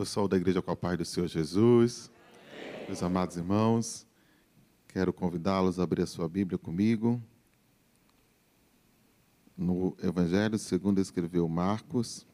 [0.00, 2.10] Eu sou da Igreja com a Paz do Senhor Jesus.
[2.86, 4.06] Meus amados irmãos,
[4.88, 7.22] quero convidá-los a abrir a sua Bíblia comigo.
[9.54, 12.26] No Evangelho segundo escreveu Marcos,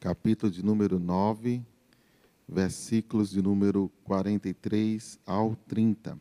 [0.00, 1.62] capítulo de número 9,
[2.48, 6.18] versículos de número 43 ao 30.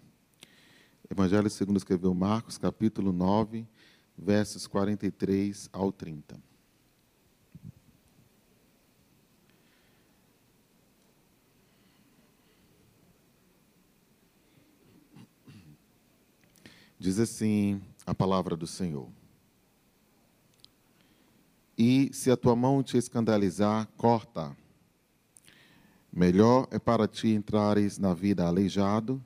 [1.10, 3.66] Evangelho segundo escreveu Marcos, capítulo 9,
[4.18, 6.51] versos 43 ao 30.
[17.02, 19.10] Diz assim a palavra do Senhor.
[21.76, 24.56] E se a tua mão te escandalizar, corta.
[26.14, 29.20] Melhor é para ti entrares na vida aleijado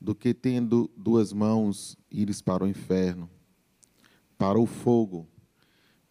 [0.00, 3.28] do que tendo duas mãos ires para o inferno,
[4.38, 5.26] para o fogo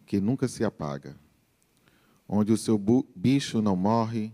[0.04, 1.16] que nunca se apaga,
[2.28, 2.78] onde o seu
[3.16, 4.30] bicho não morre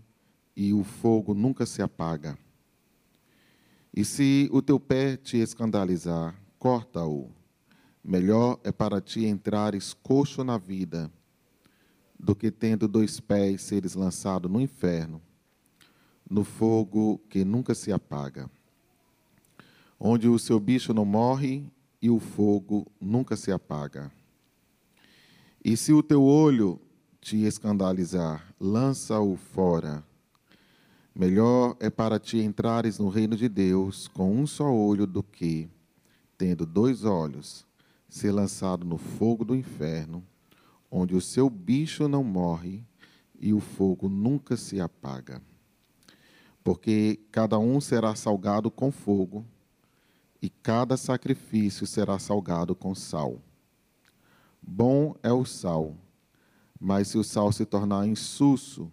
[0.57, 2.37] e o fogo nunca se apaga.
[3.93, 7.31] E se o teu pé te escandalizar, corta-o.
[8.03, 11.09] Melhor é para ti entrares coxo na vida,
[12.19, 15.21] do que tendo dois pés seres lançado no inferno,
[16.29, 18.51] no fogo que nunca se apaga,
[19.97, 21.65] onde o seu bicho não morre
[22.01, 24.11] e o fogo nunca se apaga.
[25.63, 26.79] E se o teu olho
[27.21, 30.03] te escandalizar, lança-o fora.
[31.13, 35.69] Melhor é para ti entrares no reino de Deus com um só olho do que
[36.39, 37.67] tendo dois olhos,
[38.07, 40.23] ser lançado no fogo do inferno,
[40.89, 42.81] onde o seu bicho não morre
[43.37, 45.41] e o fogo nunca se apaga.
[46.63, 49.45] Porque cada um será salgado com fogo,
[50.41, 53.41] e cada sacrifício será salgado com sal.
[54.61, 55.93] Bom é o sal,
[56.79, 58.89] mas se o sal se tornar insulso,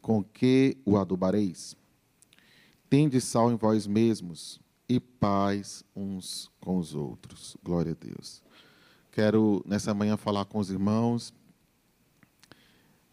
[0.00, 1.76] com que o adubareis?
[2.88, 7.56] Tende sal em vós mesmos e paz uns com os outros.
[7.64, 8.42] Glória a Deus.
[9.10, 11.32] Quero nessa manhã falar com os irmãos,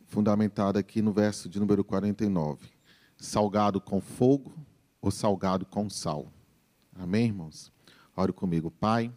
[0.07, 2.67] fundamentado aqui no verso de número 49.
[3.16, 4.53] Salgado com fogo
[5.01, 6.27] ou salgado com sal?
[6.93, 7.71] Amém, irmãos?
[8.13, 9.09] Ore comigo, Pai,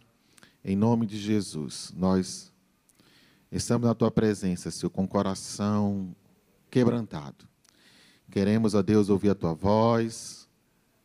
[0.63, 2.49] em nome de Jesus, nós
[3.51, 6.15] estamos na tua presença, Senhor, com o coração
[6.71, 7.45] quebrantado.
[8.31, 10.47] Queremos, ó Deus, ouvir a tua voz,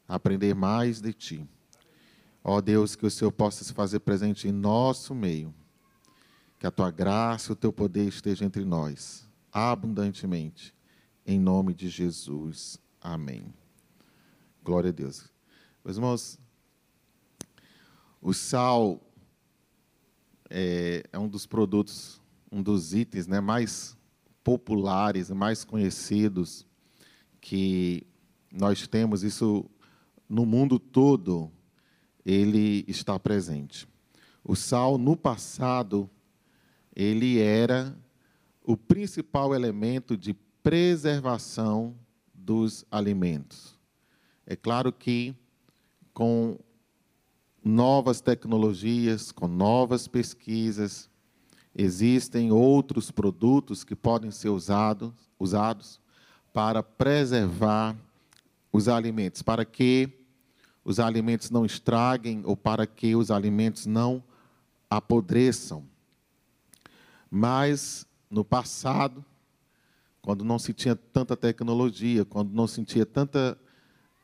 [0.06, 1.48] aprender mais de Ti.
[2.46, 5.54] Ó Deus, que o Senhor possa se fazer presente em nosso meio.
[6.58, 10.74] Que a Tua graça e o Teu poder estejam entre nós, abundantemente.
[11.26, 12.78] Em nome de Jesus.
[13.00, 13.46] Amém.
[14.62, 15.26] Glória a Deus.
[15.82, 16.38] Meus irmãos,
[18.20, 19.00] o sal
[20.50, 22.20] é, é um dos produtos,
[22.52, 23.96] um dos itens né, mais
[24.42, 26.66] populares, mais conhecidos
[27.40, 28.06] que
[28.52, 29.22] nós temos.
[29.22, 29.64] Isso
[30.28, 31.50] no mundo todo
[32.24, 33.86] ele está presente.
[34.42, 36.08] O sal, no passado,
[36.94, 37.96] ele era
[38.62, 41.94] o principal elemento de preservação
[42.32, 43.78] dos alimentos.
[44.46, 45.34] É claro que
[46.12, 46.58] com
[47.62, 51.10] novas tecnologias, com novas pesquisas,
[51.74, 56.00] existem outros produtos que podem ser usados, usados
[56.52, 57.96] para preservar
[58.72, 60.23] os alimentos, para que
[60.84, 64.22] os alimentos não estraguem ou para que os alimentos não
[64.90, 65.84] apodreçam.
[67.30, 69.24] Mas no passado,
[70.20, 73.58] quando não se tinha tanta tecnologia, quando não se tinha tanta,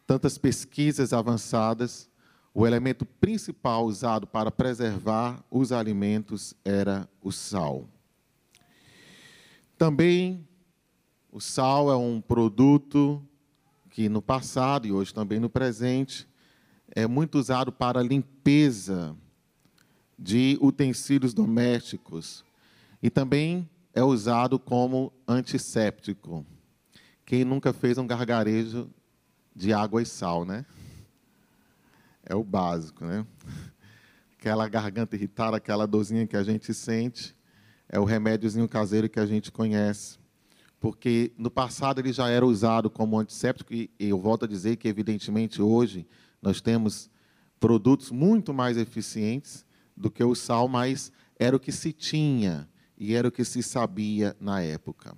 [0.06, 2.10] tantas pesquisas avançadas,
[2.52, 7.88] o elemento principal usado para preservar os alimentos era o sal.
[9.78, 10.46] Também
[11.32, 13.22] o sal é um produto
[13.88, 16.29] que no passado e hoje também no presente
[16.94, 19.16] é muito usado para limpeza
[20.18, 22.44] de utensílios domésticos
[23.02, 26.44] e também é usado como antisséptico.
[27.24, 28.90] Quem nunca fez um gargarejo
[29.54, 30.64] de água e sal, né?
[32.24, 33.26] É o básico, né?
[34.38, 37.36] Aquela garganta irritada, aquela dorzinha que a gente sente,
[37.88, 40.20] é o remédiozinho caseiro que a gente conhece
[40.80, 44.88] porque no passado ele já era usado como antisséptico, e eu volto a dizer que,
[44.88, 46.06] evidentemente, hoje
[46.42, 47.10] nós temos
[47.58, 49.64] produtos muito mais eficientes
[49.96, 53.62] do que o sal, mas era o que se tinha e era o que se
[53.62, 55.14] sabia na época.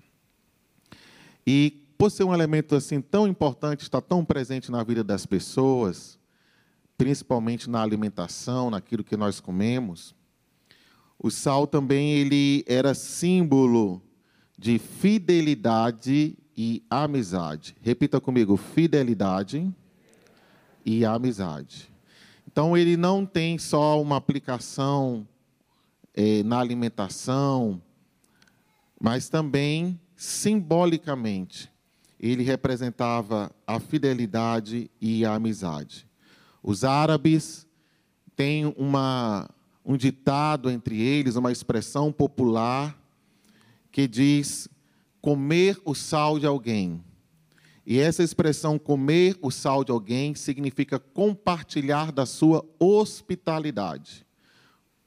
[1.46, 6.18] E por ser um elemento assim tão importante, está tão presente na vida das pessoas,
[6.98, 10.14] principalmente na alimentação, naquilo que nós comemos,
[11.18, 14.02] o sal também ele era símbolo
[14.58, 17.76] de fidelidade e amizade.
[17.80, 19.72] Repita comigo: fidelidade
[20.84, 21.90] e amizade.
[22.50, 25.26] Então, ele não tem só uma aplicação
[26.14, 27.80] é, na alimentação,
[29.00, 31.70] mas também simbolicamente
[32.20, 36.06] ele representava a fidelidade e a amizade.
[36.62, 37.66] Os árabes
[38.36, 39.50] têm uma,
[39.84, 42.96] um ditado entre eles, uma expressão popular
[43.90, 44.68] que diz
[45.20, 47.02] comer o sal de alguém.
[47.84, 54.24] E essa expressão comer o sal de alguém significa compartilhar da sua hospitalidade.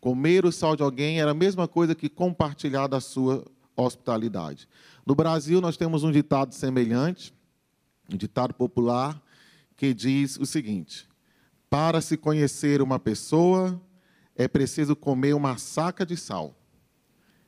[0.02, 3.46] Comer o sal de alguém era a mesma coisa que compartilhar da sua
[3.76, 4.68] hospitalidade.
[5.06, 7.34] No Brasil, nós temos um ditado semelhante,
[8.12, 9.22] um ditado popular,
[9.78, 11.08] que diz o seguinte:
[11.70, 13.82] para se conhecer uma pessoa,
[14.36, 16.56] é preciso comer uma saca de sal.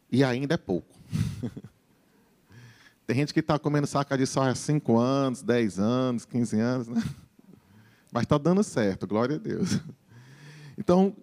[0.09, 0.95] E ainda é pouco.
[3.07, 6.88] Tem gente que está comendo saca de sal há 5 anos, 10 anos, 15 anos,
[6.89, 7.01] né?
[8.12, 9.80] Mas está dando certo, glória a Deus.
[10.77, 11.15] Então,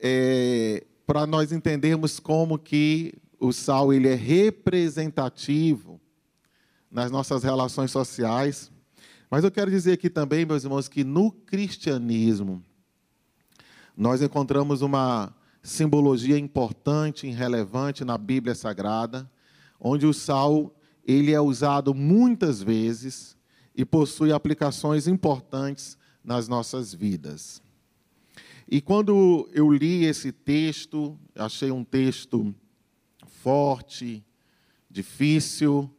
[0.00, 6.00] é, para nós entendermos como que o sal ele é representativo
[6.88, 8.70] nas nossas relações sociais,
[9.28, 12.62] mas eu quero dizer aqui também, meus irmãos, que no cristianismo
[13.96, 19.28] nós encontramos uma simbologia importante e relevante na Bíblia Sagrada,
[19.80, 20.72] onde o sal
[21.04, 23.36] ele é usado muitas vezes
[23.74, 27.62] e possui aplicações importantes nas nossas vidas.
[28.68, 32.54] E quando eu li esse texto, achei um texto
[33.26, 34.24] forte,
[34.90, 35.90] difícil,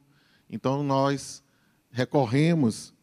[0.50, 1.44] então nós
[1.92, 2.94] recorremos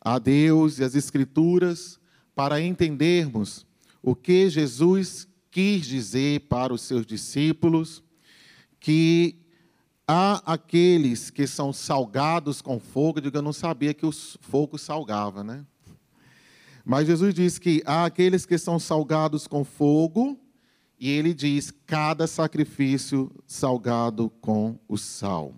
[0.00, 1.98] a Deus e as Escrituras
[2.34, 3.66] para entendermos
[4.00, 8.02] o que Jesus quis dizer para os seus discípulos,
[8.78, 9.36] que
[10.10, 14.10] Há aqueles que são salgados com fogo, diga, eu não sabia que o
[14.40, 15.66] fogo salgava, né?
[16.82, 20.40] Mas Jesus diz que há aqueles que são salgados com fogo,
[20.98, 25.54] e ele diz cada sacrifício salgado com o sal.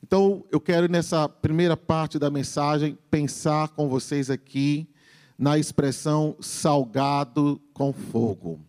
[0.00, 4.88] Então, eu quero nessa primeira parte da mensagem pensar com vocês aqui
[5.36, 8.60] na expressão salgado com fogo.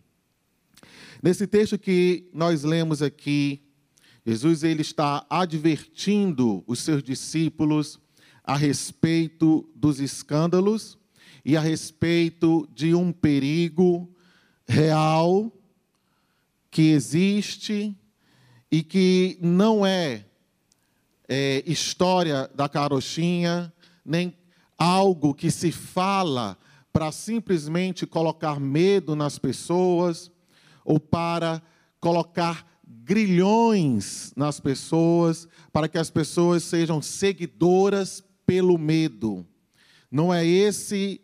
[1.22, 3.65] Nesse texto que nós lemos aqui,
[4.26, 8.00] Jesus ele está advertindo os seus discípulos
[8.42, 10.98] a respeito dos escândalos
[11.44, 14.12] e a respeito de um perigo
[14.66, 15.52] real
[16.72, 17.96] que existe
[18.68, 20.24] e que não é,
[21.28, 23.72] é história da carochinha,
[24.04, 24.36] nem
[24.76, 26.58] algo que se fala
[26.92, 30.32] para simplesmente colocar medo nas pessoas
[30.84, 31.62] ou para
[32.00, 39.44] colocar grilhões nas pessoas, para que as pessoas sejam seguidoras pelo medo.
[40.10, 41.20] Não é esse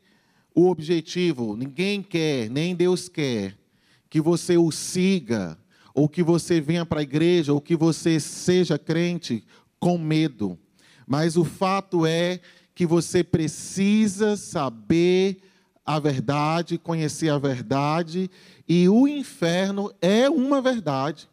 [0.55, 1.57] o objetivo.
[1.57, 3.57] Ninguém quer, nem Deus quer,
[4.11, 5.57] que você o siga,
[5.95, 9.45] ou que você venha para a igreja, ou que você seja crente
[9.79, 10.59] com medo.
[11.07, 12.41] Mas o fato é
[12.75, 15.39] que você precisa saber
[15.85, 18.31] a verdade, conhecer a verdade,
[18.69, 21.29] e o inferno é uma verdade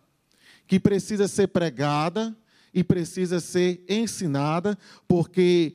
[0.69, 2.37] que precisa ser pregada
[2.71, 4.77] e precisa ser ensinada,
[5.07, 5.73] porque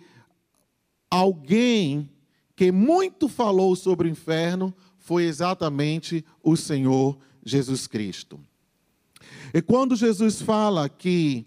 [1.11, 2.09] alguém
[2.55, 8.39] que muito falou sobre o inferno foi exatamente o Senhor Jesus Cristo.
[9.53, 11.45] E quando Jesus fala que,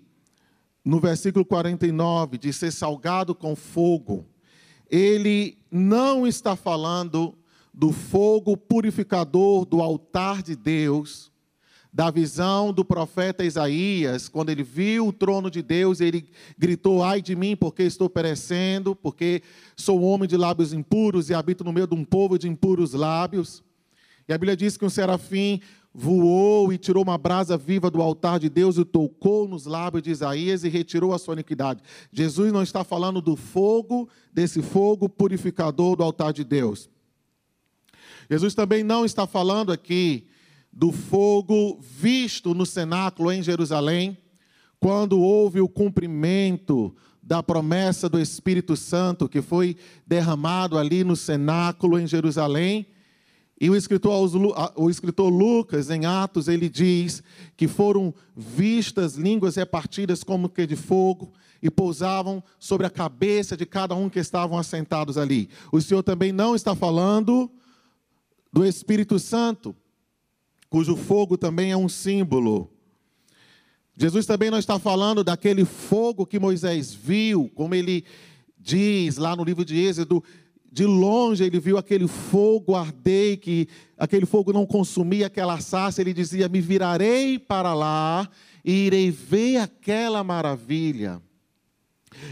[0.84, 4.26] no versículo 49, de ser salgado com fogo,
[4.92, 7.34] ele não está falando
[7.74, 11.32] do fogo purificador do altar de Deus,
[11.98, 17.24] da visão do profeta Isaías, quando ele viu o trono de Deus, ele gritou: Ai
[17.24, 19.42] de mim, porque estou perecendo, porque
[19.76, 23.64] sou homem de lábios impuros e habito no meio de um povo de impuros lábios.
[24.30, 25.60] E a Bíblia diz que um serafim
[25.92, 30.12] voou e tirou uma brasa viva do altar de Deus e tocou nos lábios de
[30.12, 31.82] Isaías e retirou a sua iniquidade.
[32.12, 36.92] Jesus não está falando do fogo, desse fogo purificador do altar de Deus.
[38.30, 40.28] Jesus também não está falando aqui
[40.78, 44.16] do fogo visto no cenáculo em Jerusalém,
[44.80, 51.98] quando houve o cumprimento da promessa do Espírito Santo que foi derramado ali no cenáculo
[51.98, 52.86] em Jerusalém.
[53.60, 54.30] E o escritor,
[54.76, 57.24] o escritor Lucas, em Atos, ele diz
[57.58, 63.66] que foram vistas línguas repartidas como que de fogo e pousavam sobre a cabeça de
[63.66, 65.50] cada um que estavam assentados ali.
[65.72, 67.50] O Senhor também não está falando
[68.54, 69.76] do Espírito Santo,
[70.70, 72.70] cujo fogo também é um símbolo.
[73.96, 78.04] Jesus também não está falando daquele fogo que Moisés viu, como ele
[78.60, 80.24] diz lá no livro de Êxodo,
[80.72, 86.14] de longe ele viu aquele fogo arder, que aquele fogo não consumia aquela sarça, ele
[86.14, 88.30] dizia: Me virarei para lá
[88.64, 91.20] e irei ver aquela maravilha.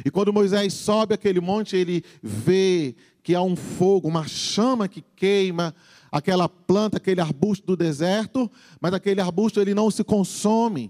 [0.04, 5.04] E quando Moisés sobe aquele monte, ele vê que há um fogo, uma chama que
[5.16, 5.74] queima
[6.16, 10.90] aquela planta, aquele arbusto do deserto, mas aquele arbusto ele não se consome.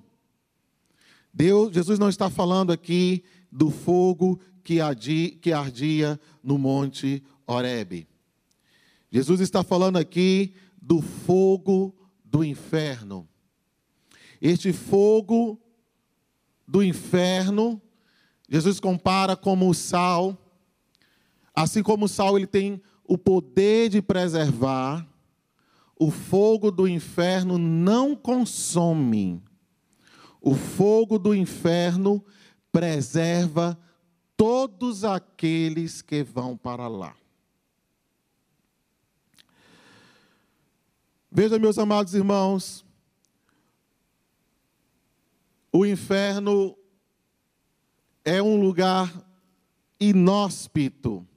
[1.34, 8.08] Deus, Jesus não está falando aqui do fogo que ardia, que ardia no monte Horebe.
[9.12, 13.28] Jesus está falando aqui do fogo do inferno.
[14.40, 15.60] Este fogo
[16.68, 17.82] do inferno,
[18.48, 20.38] Jesus compara como o sal,
[21.52, 25.08] assim como o sal ele tem o poder de preservar,
[25.98, 29.42] o fogo do inferno não consome.
[30.42, 32.24] O fogo do inferno
[32.72, 33.80] preserva
[34.36, 37.16] todos aqueles que vão para lá.
[41.32, 42.86] Veja, meus amados irmãos,
[45.72, 46.78] o inferno
[48.24, 49.12] é um lugar
[50.00, 51.28] inóspito.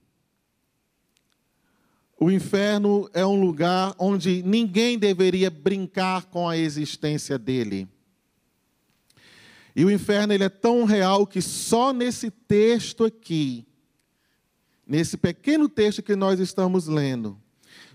[2.21, 7.89] O inferno é um lugar onde ninguém deveria brincar com a existência dele.
[9.75, 13.65] E o inferno ele é tão real que só nesse texto aqui,
[14.85, 17.41] nesse pequeno texto que nós estamos lendo,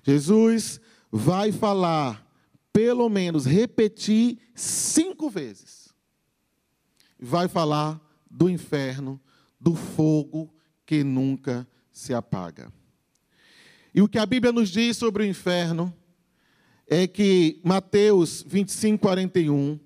[0.03, 0.80] Jesus
[1.12, 2.25] vai falar,
[2.72, 5.89] pelo menos repetir cinco vezes.
[7.20, 8.00] Vai falar
[8.32, 9.20] do inferno,
[9.60, 10.53] do fogo
[10.86, 12.72] que nunca se apaga.
[13.94, 15.94] E o que a Bíblia nos diz sobre o inferno
[16.88, 19.80] é que Mateus 25, 41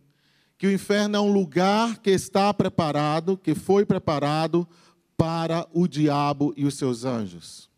[0.58, 4.68] que o inferno é um lugar que está preparado, que foi preparado
[5.16, 7.70] para o diabo e os seus anjos.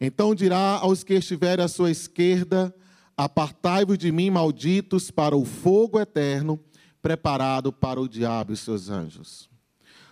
[0.00, 2.74] Então dirá aos que estiverem à sua esquerda:
[3.16, 6.58] Apartai-vos de mim, malditos, para o fogo eterno,
[7.02, 9.50] preparado para o diabo e os seus anjos.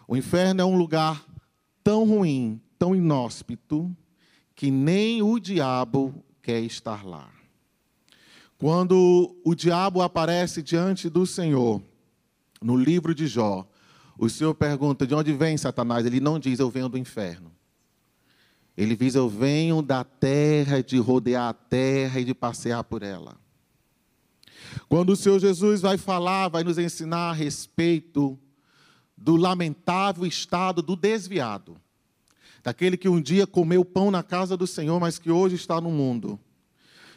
[0.07, 1.25] O inferno é um lugar
[1.83, 3.95] tão ruim, tão inóspito,
[4.61, 7.33] que nem o diabo quer estar lá.
[8.59, 11.83] Quando o diabo aparece diante do Senhor,
[12.61, 13.67] no livro de Jó,
[14.19, 16.05] o Senhor pergunta: de onde vem Satanás?
[16.05, 17.50] Ele não diz, eu venho do inferno.
[18.76, 23.38] Ele diz, eu venho da terra, de rodear a terra e de passear por ela.
[24.90, 28.38] Quando o Senhor Jesus vai falar, vai nos ensinar a respeito
[29.17, 31.81] do lamentável estado do desviado,
[32.62, 35.90] daquele que um dia comeu pão na casa do Senhor, mas que hoje está no
[35.90, 36.38] mundo.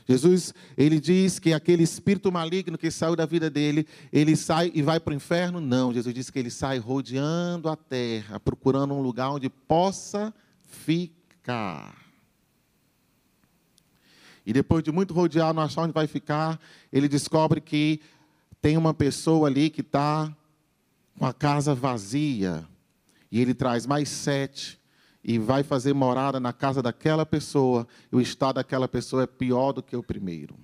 [0.06, 4.82] Jesus, ele diz que aquele espírito maligno que saiu da vida dele, ele sai e
[4.82, 5.62] vai para o inferno?
[5.62, 11.96] Não, Jesus diz que ele sai rodeando a terra, procurando um lugar onde possa ficar.
[14.46, 16.60] E depois de muito rodear, não achar onde vai ficar,
[16.92, 18.02] ele descobre que
[18.62, 20.36] tem uma pessoa ali que está
[21.18, 22.68] com a casa vazia.
[23.32, 24.83] E ele traz mais sete
[25.24, 29.72] e vai fazer morada na casa daquela pessoa, e o estado daquela pessoa é pior
[29.72, 30.58] do que o primeiro.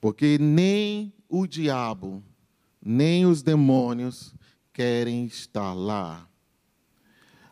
[0.00, 2.22] Porque nem o diabo,
[2.82, 4.34] nem os demônios
[4.72, 6.26] querem estar lá.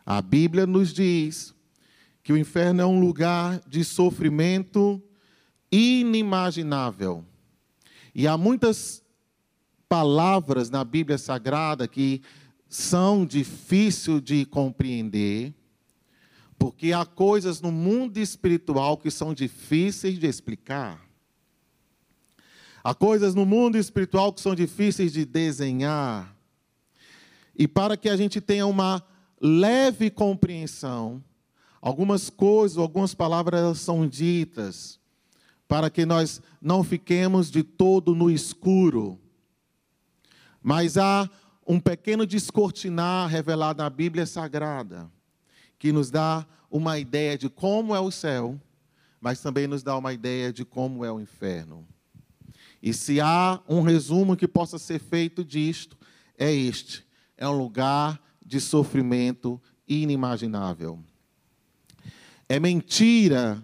[0.05, 1.53] A Bíblia nos diz
[2.23, 5.01] que o inferno é um lugar de sofrimento
[5.71, 7.23] inimaginável.
[8.13, 9.03] E há muitas
[9.87, 12.21] palavras na Bíblia Sagrada que
[12.69, 15.55] são difíceis de compreender,
[16.57, 21.03] porque há coisas no mundo espiritual que são difíceis de explicar.
[22.83, 26.35] Há coisas no mundo espiritual que são difíceis de desenhar.
[27.57, 29.03] E para que a gente tenha uma
[29.41, 31.23] leve compreensão,
[31.81, 34.99] algumas coisas, algumas palavras são ditas,
[35.67, 39.19] para que nós não fiquemos de todo no escuro.
[40.61, 41.29] Mas há
[41.69, 45.07] um pequeno descortinar revelado na Bíblia Sagrada,
[45.77, 48.59] que nos dá uma ideia de como é o céu,
[49.21, 51.87] mas também nos dá uma ideia de como é o inferno.
[52.81, 55.95] E se há um resumo que possa ser feito disto,
[56.39, 57.05] é este:
[57.37, 60.99] é um lugar de sofrimento inimaginável.
[62.47, 63.63] É mentira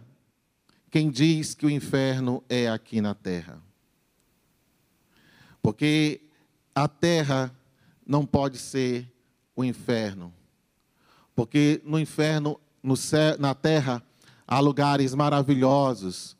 [0.92, 3.60] quem diz que o inferno é aqui na terra.
[5.60, 6.22] Porque
[6.76, 7.52] a terra
[8.06, 9.12] não pode ser
[9.56, 10.34] o inferno.
[11.36, 14.04] Porque no inferno, no céu, na terra,
[14.48, 16.38] há lugares maravilhosos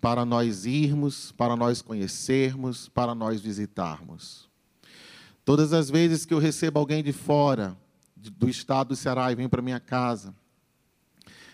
[0.00, 4.48] para nós irmos, para nós conhecermos, para nós visitarmos.
[5.44, 7.76] Todas as vezes que eu recebo alguém de fora,
[8.14, 10.34] do estado do Ceará, e vem para minha casa,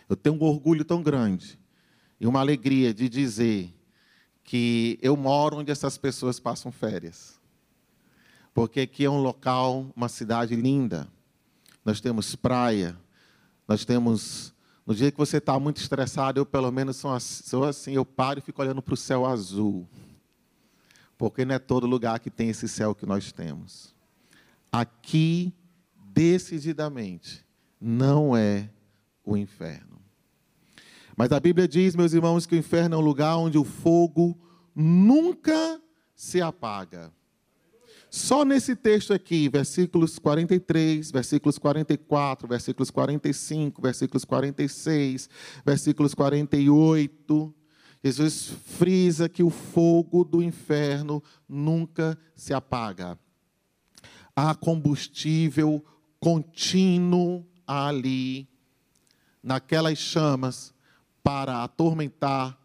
[0.08, 1.58] eu tenho um orgulho tão grande
[2.20, 3.74] e uma alegria de dizer
[4.44, 7.40] que eu moro onde essas pessoas passam férias.
[8.54, 11.08] Porque aqui é um local, uma cidade linda.
[11.84, 12.96] Nós temos praia,
[13.66, 14.52] nós temos.
[14.84, 18.42] No dia que você está muito estressado, eu pelo menos sou assim, eu paro e
[18.42, 19.88] fico olhando para o céu azul.
[21.16, 23.94] Porque não é todo lugar que tem esse céu que nós temos.
[24.72, 25.54] Aqui,
[26.12, 27.46] decididamente,
[27.80, 28.68] não é
[29.24, 30.00] o inferno.
[31.16, 34.36] Mas a Bíblia diz, meus irmãos, que o inferno é um lugar onde o fogo
[34.74, 35.80] nunca
[36.14, 37.12] se apaga.
[38.14, 45.30] Só nesse texto aqui, versículos 43, versículos 44, versículos 45, versículos 46,
[45.64, 47.54] versículos 48,
[48.04, 53.18] Jesus frisa que o fogo do inferno nunca se apaga.
[54.36, 55.82] Há combustível
[56.20, 58.46] contínuo ali,
[59.42, 60.74] naquelas chamas,
[61.22, 62.60] para atormentar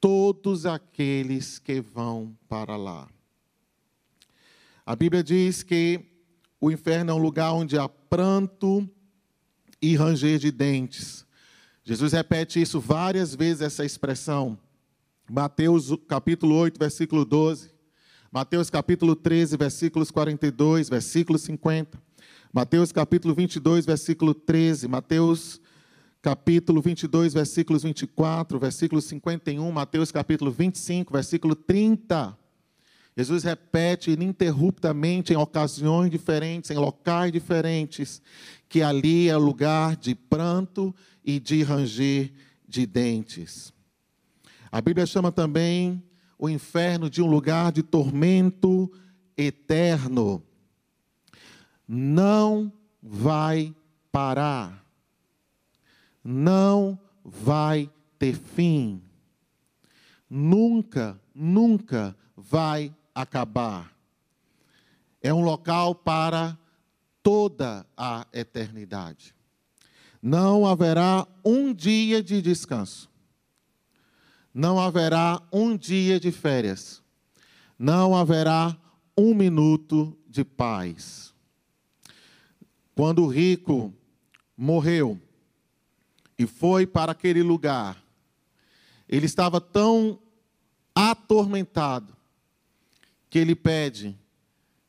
[0.00, 3.06] todos aqueles que vão para lá.
[4.86, 6.00] A Bíblia diz que
[6.60, 8.88] o inferno é um lugar onde há pranto
[9.82, 11.26] e ranger de dentes.
[11.82, 14.56] Jesus repete isso várias vezes, essa expressão.
[15.28, 17.72] Mateus capítulo 8, versículo 12.
[18.30, 22.00] Mateus capítulo 13, versículos 42, versículo 50.
[22.52, 24.86] Mateus capítulo 22, versículo 13.
[24.86, 25.60] Mateus
[26.22, 32.45] capítulo 22, versículos 24, versículo 51, Mateus capítulo 25, versículo 30.
[33.16, 38.20] Jesus repete ininterruptamente em ocasiões diferentes, em locais diferentes,
[38.68, 40.94] que ali é lugar de pranto
[41.24, 42.32] e de ranger
[42.68, 43.72] de dentes.
[44.70, 46.02] A Bíblia chama também
[46.38, 48.92] o inferno de um lugar de tormento
[49.36, 50.42] eterno.
[51.88, 52.70] Não
[53.02, 53.74] vai
[54.12, 54.86] parar
[56.26, 59.00] não vai ter fim.
[60.28, 63.90] Nunca, nunca vai acabar.
[65.22, 66.58] É um local para
[67.22, 69.34] toda a eternidade.
[70.20, 73.10] Não haverá um dia de descanso.
[74.52, 77.02] Não haverá um dia de férias.
[77.78, 78.76] Não haverá
[79.16, 81.34] um minuto de paz.
[82.94, 83.92] Quando o rico
[84.56, 85.20] morreu,
[86.38, 88.02] e foi para aquele lugar.
[89.08, 90.18] Ele estava tão
[90.94, 92.15] atormentado
[93.28, 94.18] que ele pede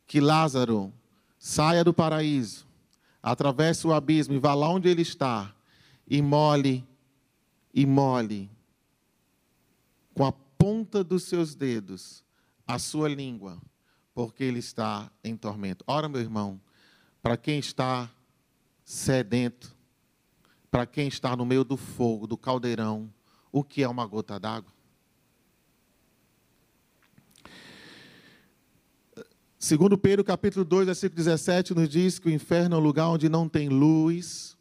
[0.05, 0.93] que Lázaro
[1.37, 2.65] saia do paraíso,
[3.21, 5.53] atravesse o abismo e vá lá onde ele está
[6.07, 6.87] e mole
[7.73, 8.49] e mole
[10.13, 12.23] com a ponta dos seus dedos
[12.65, 13.61] a sua língua,
[14.13, 15.83] porque ele está em tormento.
[15.87, 16.59] Ora, meu irmão,
[17.21, 18.09] para quem está
[18.83, 19.75] sedento,
[20.71, 23.13] para quem está no meio do fogo, do caldeirão,
[23.51, 24.71] o que é uma gota d'água?
[29.59, 33.27] Segundo Pedro, capítulo 2, versículo 17, nos diz que o inferno é um lugar onde
[33.27, 34.55] não tem luz,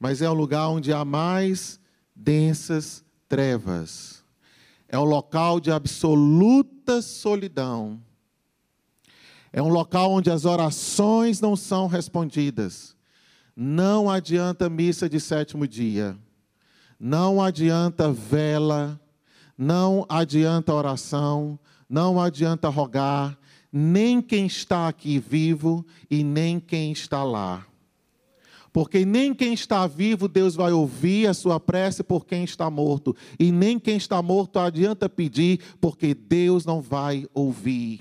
[0.00, 1.78] mas é um lugar onde há mais
[2.14, 4.24] densas trevas.
[4.88, 8.02] É um local de absoluta solidão.
[9.52, 12.96] É um local onde as orações não são respondidas.
[13.54, 16.18] Não adianta missa de sétimo dia,
[16.98, 19.00] não adianta vela,
[19.56, 23.38] não adianta oração, não adianta rogar,
[23.72, 27.66] nem quem está aqui vivo e nem quem está lá.
[28.72, 33.14] Porque nem quem está vivo Deus vai ouvir a sua prece por quem está morto,
[33.38, 38.00] e nem quem está morto adianta pedir, porque Deus não vai ouvir.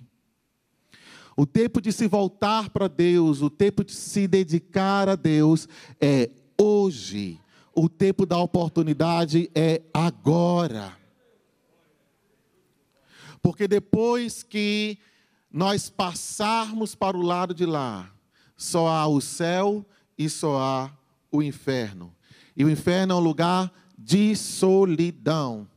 [1.35, 5.67] O tempo de se voltar para Deus, o tempo de se dedicar a Deus
[5.99, 7.39] é hoje.
[7.73, 10.95] O tempo da oportunidade é agora.
[13.41, 14.97] Porque depois que
[15.51, 18.11] nós passarmos para o lado de lá,
[18.55, 19.85] só há o céu
[20.17, 20.91] e só há
[21.31, 22.15] o inferno.
[22.55, 25.67] E o inferno é um lugar de solidão.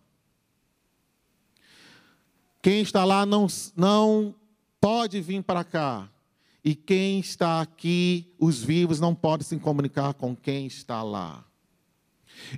[2.62, 4.34] Quem está lá não, não
[4.80, 6.08] pode vir para cá.
[6.64, 11.44] E quem está aqui, os vivos, não podem se comunicar com quem está lá.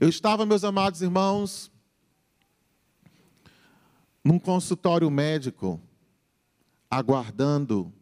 [0.01, 1.73] Eu estava, meus amados irmãos,
[4.23, 5.81] num consultório médico,
[6.91, 7.93] aguardando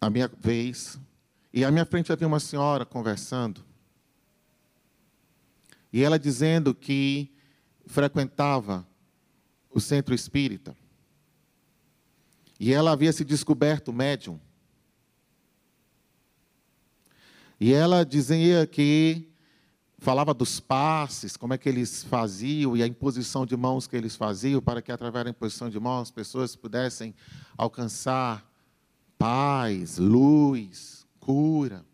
[0.00, 0.98] a minha vez,
[1.52, 3.64] e à minha frente havia uma senhora conversando,
[5.92, 7.30] e ela dizendo que
[7.86, 8.86] frequentava
[9.70, 10.76] o centro espírita.
[12.58, 14.40] E ela havia se descoberto médium.
[17.58, 19.31] E ela dizia que
[20.02, 24.16] falava dos passes, como é que eles faziam e a imposição de mãos que eles
[24.16, 27.14] faziam para que através da imposição de mãos as pessoas pudessem
[27.56, 28.44] alcançar
[29.16, 31.86] paz, luz, cura.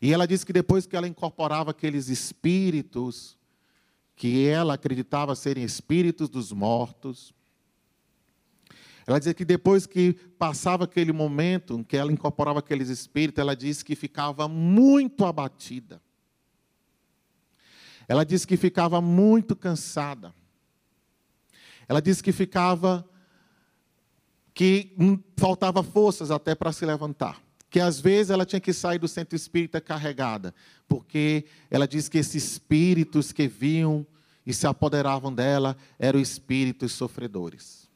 [0.00, 3.36] E ela disse que depois que ela incorporava aqueles espíritos,
[4.16, 7.34] que ela acreditava serem espíritos dos mortos,
[9.10, 13.56] ela dizia que depois que passava aquele momento em que ela incorporava aqueles espíritos, ela
[13.56, 16.00] disse que ficava muito abatida.
[18.06, 20.34] Ela disse que ficava muito cansada.
[21.88, 23.08] Ela disse que ficava
[24.54, 24.94] que
[25.36, 29.36] faltava forças até para se levantar que às vezes ela tinha que sair do centro
[29.36, 30.52] espírita carregada,
[30.88, 34.04] porque ela diz que esses espíritos que vinham
[34.44, 37.88] e se apoderavam dela eram espíritos sofredores.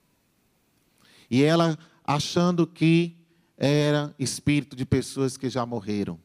[1.35, 3.17] E ela achando que
[3.59, 6.17] era espírito de pessoas que já morreram.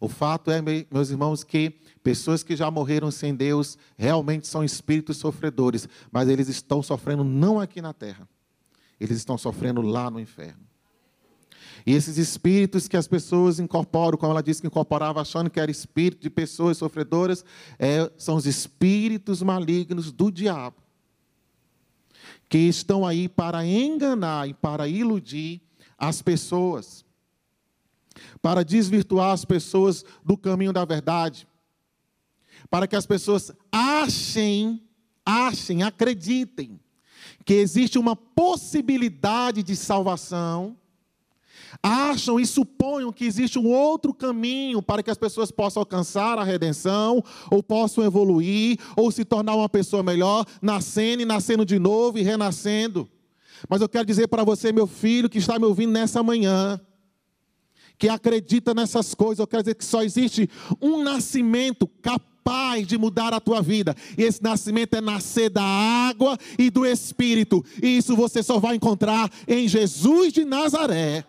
[0.00, 1.70] O fato é, meus irmãos, que
[2.02, 7.60] pessoas que já morreram sem Deus realmente são espíritos sofredores, mas eles estão sofrendo não
[7.60, 8.28] aqui na terra,
[8.98, 10.66] eles estão sofrendo lá no inferno.
[11.86, 15.70] E esses espíritos que as pessoas incorporam, como ela disse que incorporava, achando que era
[15.70, 17.44] espírito de pessoas sofredoras,
[17.78, 20.82] é, são os espíritos malignos do diabo,
[22.48, 25.60] que estão aí para enganar e para iludir
[25.98, 27.04] as pessoas,
[28.40, 31.46] para desvirtuar as pessoas do caminho da verdade,
[32.70, 34.82] para que as pessoas achem,
[35.24, 36.80] achem, acreditem
[37.44, 40.76] que existe uma possibilidade de salvação
[41.82, 46.44] acham e suponham que existe um outro caminho para que as pessoas possam alcançar a
[46.44, 52.18] redenção, ou possam evoluir, ou se tornar uma pessoa melhor, nascendo e nascendo de novo
[52.18, 53.08] e renascendo.
[53.68, 56.80] Mas eu quero dizer para você, meu filho, que está me ouvindo nessa manhã,
[57.98, 60.48] que acredita nessas coisas, eu quero dizer que só existe
[60.80, 63.96] um nascimento capaz de mudar a tua vida.
[64.16, 67.64] E esse nascimento é nascer da água e do Espírito.
[67.82, 71.24] E isso você só vai encontrar em Jesus de Nazaré.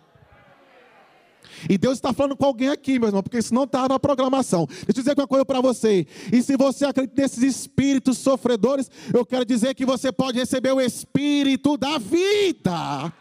[1.70, 4.66] E Deus está falando com alguém aqui, meu irmão, porque isso não está na programação.
[4.68, 6.06] Deixa eu dizer uma coisa para você.
[6.32, 10.82] E se você acredita nesses espíritos sofredores, eu quero dizer que você pode receber o
[10.82, 13.14] espírito da vida,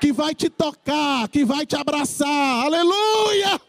[0.00, 2.64] que vai te tocar, que vai te abraçar.
[2.64, 3.60] Aleluia!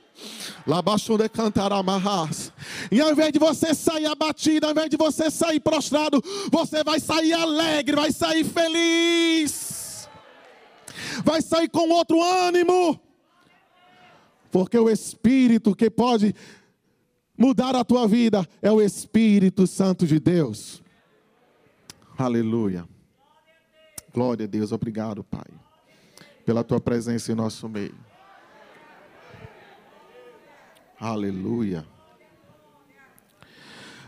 [1.17, 2.51] de cantar amarras.
[2.91, 6.99] E ao invés de você sair abatido, ao invés de você sair prostrado, você vai
[6.99, 10.07] sair alegre, vai sair feliz.
[11.23, 12.99] Vai sair com outro ânimo.
[14.53, 16.35] Porque o Espírito que pode
[17.35, 20.83] mudar a tua vida é o Espírito Santo de Deus.
[22.15, 22.87] Aleluia.
[24.13, 24.71] Glória a Deus.
[24.71, 25.47] Obrigado, Pai,
[26.45, 27.95] pela tua presença em nosso meio.
[30.99, 31.83] Aleluia.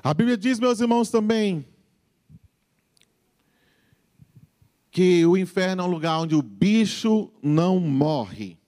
[0.03, 1.65] A Bíblia diz, meus irmãos, também,
[4.91, 8.59] que o inferno é um lugar onde o bicho não morre.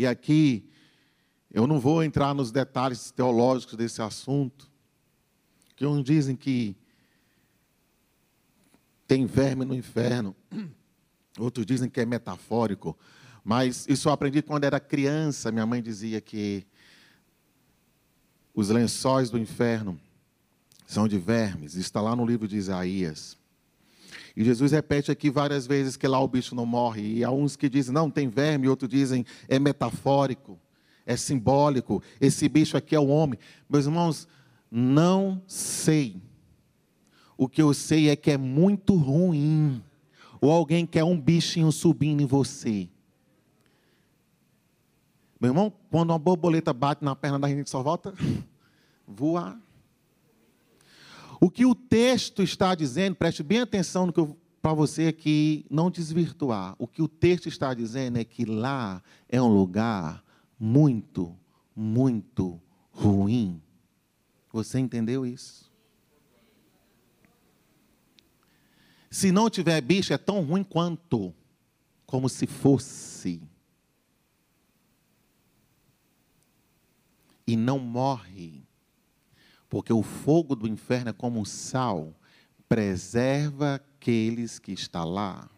[0.00, 0.66] E aqui
[1.52, 4.70] eu não vou entrar nos detalhes teológicos desse assunto,
[5.76, 6.74] que uns dizem que
[9.06, 10.34] tem verme no inferno,
[11.38, 12.98] outros dizem que é metafórico,
[13.44, 15.52] mas isso eu aprendi quando era criança.
[15.52, 16.66] Minha mãe dizia que
[18.54, 20.00] os lençóis do inferno
[20.86, 23.36] são de vermes, está lá no livro de Isaías.
[24.36, 27.18] E Jesus repete aqui várias vezes que lá o bicho não morre.
[27.18, 30.58] E há uns que dizem, não, tem verme, outros dizem, é metafórico,
[31.04, 32.02] é simbólico.
[32.20, 33.38] Esse bicho aqui é o homem.
[33.68, 34.28] Meus irmãos,
[34.70, 36.20] não sei.
[37.36, 39.82] O que eu sei é que é muito ruim.
[40.40, 42.88] Ou alguém quer um bichinho subindo em você.
[45.40, 48.14] Meu irmão, quando uma borboleta bate na perna da gente, só volta
[49.08, 49.58] voar.
[51.40, 54.20] O que o texto está dizendo, preste bem atenção no que
[54.60, 56.76] para você aqui não desvirtuar.
[56.78, 60.22] O que o texto está dizendo é que lá é um lugar
[60.58, 61.34] muito,
[61.74, 63.62] muito ruim.
[64.52, 65.70] Você entendeu isso?
[69.10, 71.34] Se não tiver bicho, é tão ruim quanto,
[72.04, 73.42] como se fosse.
[77.46, 78.62] E não morre.
[79.70, 82.12] Porque o fogo do inferno é como sal,
[82.68, 85.48] preserva aqueles que estão lá.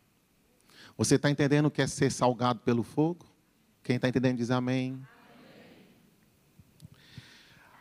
[0.97, 3.27] Você está entendendo o que é ser salgado pelo fogo?
[3.83, 5.01] Quem está entendendo diz amém.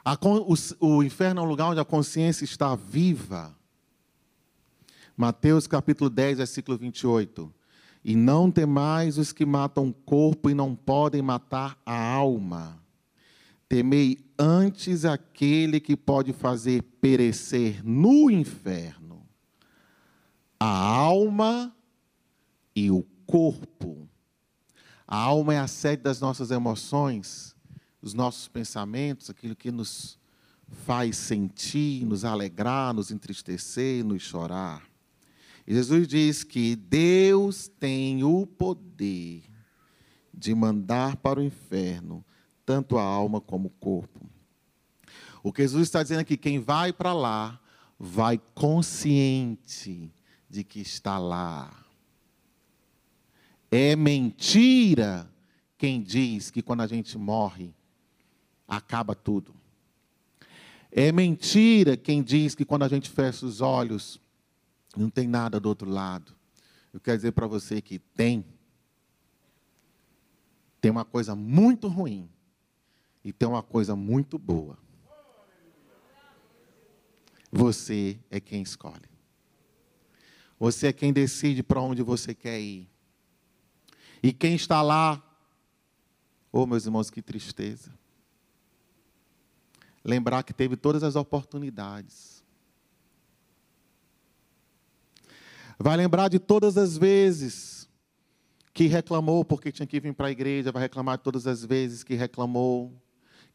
[0.03, 3.55] A, o, o inferno é um lugar onde a consciência está viva.
[5.15, 7.53] Mateus capítulo 10, versículo 28.
[8.03, 12.80] E não temais os que matam o corpo e não podem matar a alma.
[13.71, 19.25] Temei antes aquele que pode fazer perecer no inferno
[20.59, 21.73] a alma
[22.75, 24.09] e o corpo.
[25.07, 27.55] A alma é a sede das nossas emoções,
[28.01, 30.19] os nossos pensamentos, aquilo que nos
[30.85, 34.85] faz sentir, nos alegrar, nos entristecer, nos chorar.
[35.65, 39.43] E Jesus diz que Deus tem o poder
[40.33, 42.25] de mandar para o inferno
[42.65, 44.19] tanto a alma como o corpo.
[45.43, 47.59] O que Jesus está dizendo aqui, quem vai para lá,
[47.97, 50.11] vai consciente
[50.49, 51.85] de que está lá.
[53.71, 55.31] É mentira
[55.77, 57.73] quem diz que quando a gente morre,
[58.67, 59.53] acaba tudo.
[60.91, 64.19] É mentira quem diz que quando a gente fecha os olhos,
[64.95, 66.35] não tem nada do outro lado.
[66.93, 68.45] Eu quero dizer para você que tem.
[70.81, 72.29] Tem uma coisa muito ruim
[73.23, 74.77] e tem uma coisa muito boa.
[77.51, 79.09] Você é quem escolhe.
[80.59, 82.89] Você é quem decide para onde você quer ir.
[84.23, 85.21] E quem está lá,
[86.51, 87.91] oh meus irmãos, que tristeza.
[90.03, 92.43] Lembrar que teve todas as oportunidades.
[95.77, 97.89] Vai lembrar de todas as vezes
[98.73, 102.03] que reclamou porque tinha que vir para a igreja, vai reclamar de todas as vezes
[102.03, 102.93] que reclamou,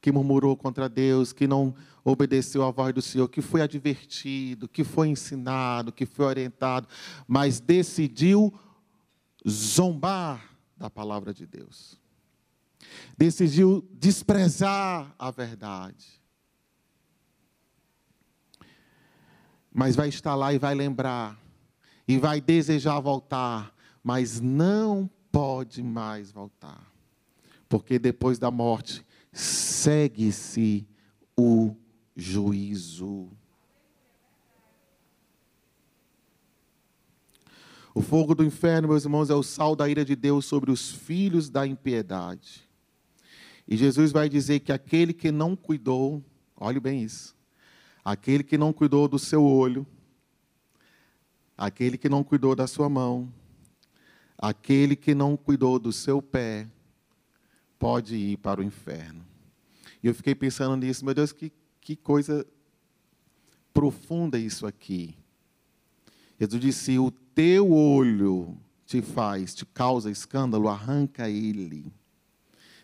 [0.00, 4.84] que murmurou contra Deus, que não obedeceu à voz do Senhor, que foi advertido, que
[4.84, 6.88] foi ensinado, que foi orientado,
[7.26, 8.52] mas decidiu
[9.48, 11.98] zombar da palavra de Deus.
[13.16, 16.22] Decidiu desprezar a verdade.
[19.72, 21.38] Mas vai estar lá e vai lembrar,
[22.08, 26.92] e vai desejar voltar, mas não pode mais voltar.
[27.68, 29.05] Porque depois da morte
[29.36, 30.88] segue-se
[31.36, 31.76] o
[32.16, 33.28] juízo.
[37.94, 40.90] O fogo do inferno, meus irmãos, é o sal da ira de Deus sobre os
[40.90, 42.66] filhos da impiedade.
[43.68, 46.24] E Jesus vai dizer que aquele que não cuidou,
[46.56, 47.36] olhe bem isso,
[48.02, 49.86] aquele que não cuidou do seu olho,
[51.58, 53.30] aquele que não cuidou da sua mão,
[54.38, 56.68] aquele que não cuidou do seu pé,
[57.78, 59.24] pode ir para o inferno.
[60.02, 62.46] E eu fiquei pensando nisso, meu Deus, que, que coisa
[63.72, 65.16] profunda isso aqui.
[66.38, 71.92] Jesus disse: O teu olho te faz, te causa escândalo, arranca ele.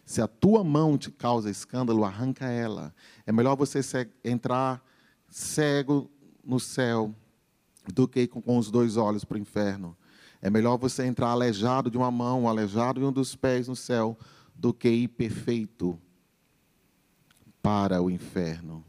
[0.04, 2.94] Se a tua mão te causa escândalo, arranca ela.
[3.24, 3.80] É melhor você
[4.24, 4.84] entrar
[5.28, 6.10] cego
[6.44, 7.14] no céu
[7.94, 9.96] do que com os dois olhos para o inferno.
[10.40, 14.18] É melhor você entrar aleijado de uma mão, aleijado de um dos pés no céu,
[14.62, 15.98] do que ir perfeito
[17.60, 18.84] para o inferno.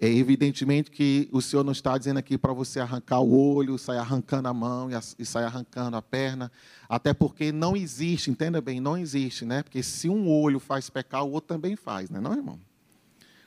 [0.00, 3.98] É evidentemente que o Senhor não está dizendo aqui para você arrancar o olho, sair
[3.98, 6.50] arrancando a mão e sair arrancando a perna,
[6.88, 9.62] até porque não existe, entenda bem, não existe, né?
[9.62, 12.58] Porque se um olho faz pecar, o outro também faz, né, não, irmão?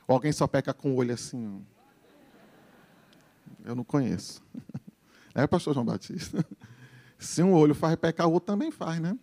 [0.08, 1.62] Ou alguém só peca com o olho assim?
[3.66, 4.42] Eu não conheço.
[5.32, 6.44] É, pastor João Batista?
[7.16, 9.16] Se um olho faz pecar, o outro também faz, né?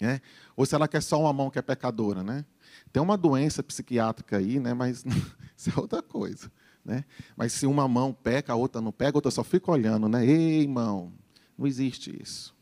[0.00, 0.20] É?
[0.56, 2.44] Ou será que é só uma mão que é pecadora, né?
[2.92, 4.72] Tem uma doença psiquiátrica aí, né?
[4.72, 5.04] Mas
[5.56, 6.50] isso é outra coisa.
[6.84, 7.04] Né?
[7.36, 10.24] Mas se uma mão peca, a outra não pega, a outra só fica olhando, né?
[10.24, 11.12] Ei, irmão,
[11.56, 12.56] não existe isso.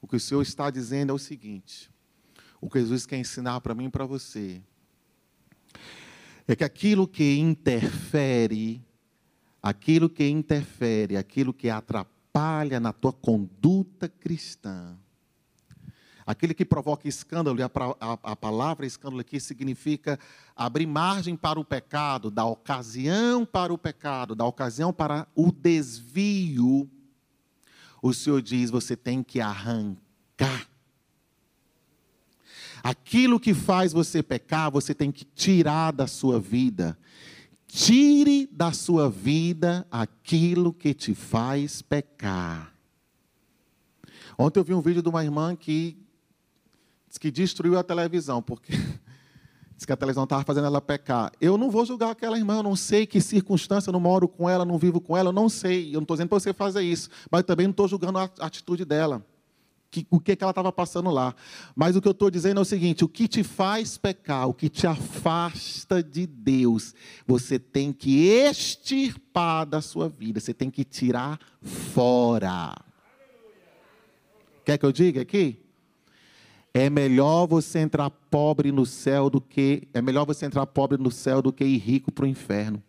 [0.00, 1.90] O que o Senhor está dizendo é o seguinte:
[2.60, 4.62] o que Jesus quer ensinar para mim e para você
[6.46, 8.84] é que aquilo que interfere,
[9.60, 14.96] aquilo que interfere, aquilo que atrapalha na tua conduta cristã,
[16.26, 20.18] Aquele que provoca escândalo, e a, a, a, palavra escândalo aqui significa
[20.56, 26.90] abrir margem para o pecado, dar ocasião para o pecado, dar ocasião para o desvio.
[28.02, 30.68] O Senhor diz: você tem que arrancar.
[32.82, 36.98] Aquilo que faz você pecar, você tem que tirar da sua vida.
[37.68, 42.72] Tire da sua vida aquilo que te faz pecar.
[44.38, 46.05] Ontem eu vi um vídeo de uma irmã que
[47.16, 48.74] Diz que destruiu a televisão, porque
[49.74, 51.32] diz que a televisão estava fazendo ela pecar.
[51.40, 54.50] Eu não vou julgar aquela irmã, eu não sei que circunstância, eu não moro com
[54.50, 55.88] ela, não vivo com ela, eu não sei.
[55.88, 58.84] Eu não estou dizendo para você fazer isso, mas também não estou julgando a atitude
[58.84, 59.24] dela.
[59.90, 61.34] que, o que, que ela estava passando lá.
[61.74, 64.52] Mas o que eu estou dizendo é o seguinte: o que te faz pecar, o
[64.52, 66.94] que te afasta de Deus,
[67.26, 72.76] você tem que extirpar da sua vida, você tem que tirar fora.
[74.66, 75.65] Quer que eu diga aqui?
[76.78, 81.10] É melhor você entrar pobre no céu do que é melhor você entrar pobre no
[81.10, 82.82] céu do que ir rico para o inferno.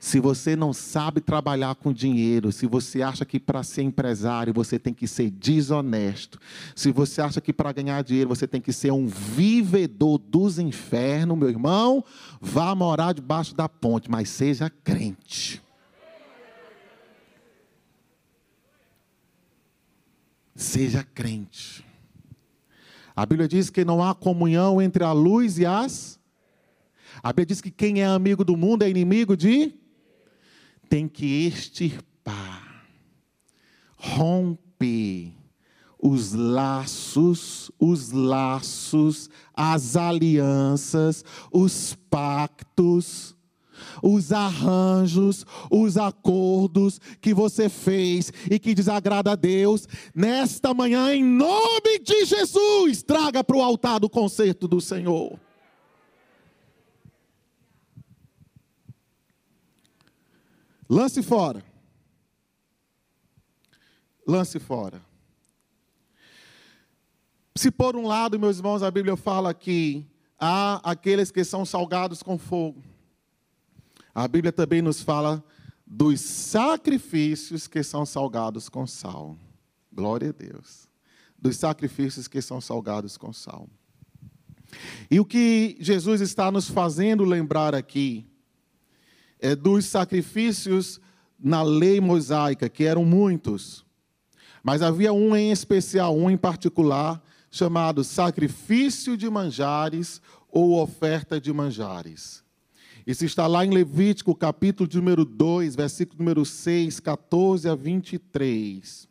[0.00, 4.80] Se você não sabe trabalhar com dinheiro, se você acha que para ser empresário você
[4.80, 6.40] tem que ser desonesto,
[6.74, 11.38] se você acha que para ganhar dinheiro você tem que ser um vivedor dos infernos,
[11.38, 12.04] meu irmão,
[12.40, 15.62] vá morar debaixo da ponte, mas seja crente.
[20.56, 21.86] Seja crente.
[23.18, 26.20] A Bíblia diz que não há comunhão entre a luz e as.
[27.20, 29.74] A Bíblia diz que quem é amigo do mundo é inimigo de
[30.88, 32.86] tem que extirpar,
[33.96, 35.32] romper
[35.98, 43.34] os laços, os laços, as alianças, os pactos,
[44.02, 51.24] os arranjos, os acordos que você fez e que desagrada a Deus, nesta manhã, em
[51.24, 55.38] nome de Jesus, traga para o altar do concerto do Senhor.
[60.88, 61.62] Lance fora.
[64.26, 65.02] Lance fora.
[67.54, 70.06] Se por um lado, meus irmãos, a Bíblia fala que
[70.38, 72.82] há aqueles que são salgados com fogo.
[74.18, 75.44] A Bíblia também nos fala
[75.86, 79.38] dos sacrifícios que são salgados com sal.
[79.92, 80.88] Glória a Deus.
[81.38, 83.68] Dos sacrifícios que são salgados com sal.
[85.08, 88.26] E o que Jesus está nos fazendo lembrar aqui
[89.38, 91.00] é, dos sacrifícios
[91.38, 93.86] na lei mosaica, que eram muitos.
[94.64, 101.52] Mas havia um em especial, um em particular, chamado sacrifício de manjares ou oferta de
[101.52, 102.47] manjares.
[103.08, 109.08] Isso está lá em Levítico, capítulo número 2, versículo número 6, 14 a 23.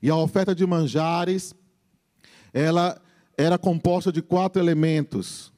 [0.00, 1.54] E a oferta de manjares,
[2.50, 2.98] ela
[3.36, 5.52] era composta de quatro elementos: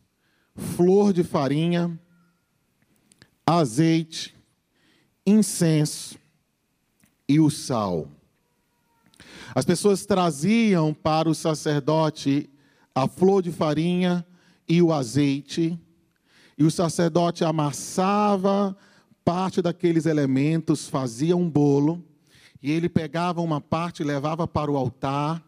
[0.57, 1.97] flor de farinha,
[3.47, 4.35] azeite,
[5.25, 6.19] incenso
[7.29, 8.11] e o sal.
[9.55, 12.51] As pessoas traziam para o sacerdote
[12.93, 14.27] a flor de farinha
[14.69, 15.79] e o azeite,
[16.57, 18.77] e o sacerdote amassava
[19.25, 22.05] parte daqueles elementos, fazia um bolo,
[22.63, 25.43] e ele pegava uma parte levava para o altar,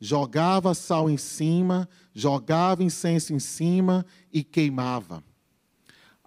[0.00, 5.22] jogava sal em cima, jogava incenso em cima e queimava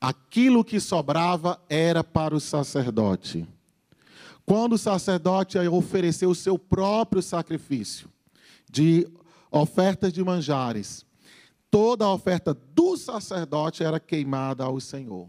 [0.04, 3.48] aquilo que sobrava era para o sacerdote.
[4.46, 8.10] Quando o sacerdote ofereceu o seu próprio sacrifício
[8.70, 9.08] de
[9.50, 11.06] ofertas de manjares,
[11.74, 15.28] toda a oferta do sacerdote era queimada ao Senhor.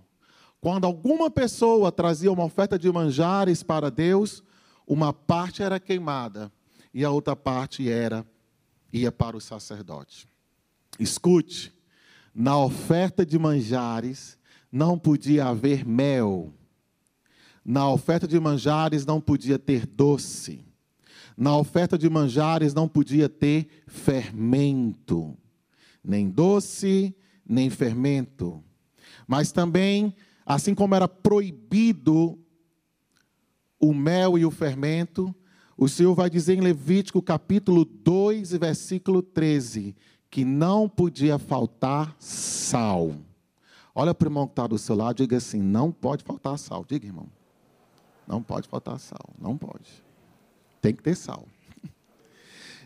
[0.60, 4.44] Quando alguma pessoa trazia uma oferta de manjares para Deus,
[4.86, 6.52] uma parte era queimada
[6.92, 8.26] e a outra parte era
[8.92, 10.28] ia para o sacerdote.
[11.00, 11.72] Escute,
[12.34, 14.38] na oferta de manjares
[14.70, 16.52] não podia haver mel.
[17.64, 20.62] Na oferta de manjares não podia ter doce.
[21.38, 25.38] Na oferta de manjares não podia ter fermento.
[26.04, 27.14] Nem doce,
[27.46, 28.62] nem fermento.
[29.26, 30.14] Mas também,
[30.44, 32.38] assim como era proibido
[33.80, 35.34] o mel e o fermento,
[35.76, 39.96] o Senhor vai dizer em Levítico capítulo 2, versículo 13,
[40.30, 43.14] que não podia faltar sal.
[43.94, 46.58] Olha para o irmão que está do seu lado e diga assim: não pode faltar
[46.58, 46.84] sal.
[46.86, 47.28] Diga, irmão.
[48.26, 49.30] Não pode faltar sal.
[49.38, 50.04] Não pode.
[50.80, 51.46] Tem que ter sal.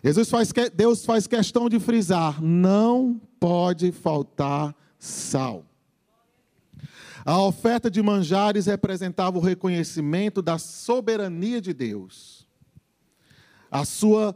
[0.02, 5.64] Jesus faz, Deus faz questão de frisar: não pode faltar sal.
[7.24, 12.46] A oferta de manjares representava o reconhecimento da soberania de Deus,
[13.70, 14.34] a sua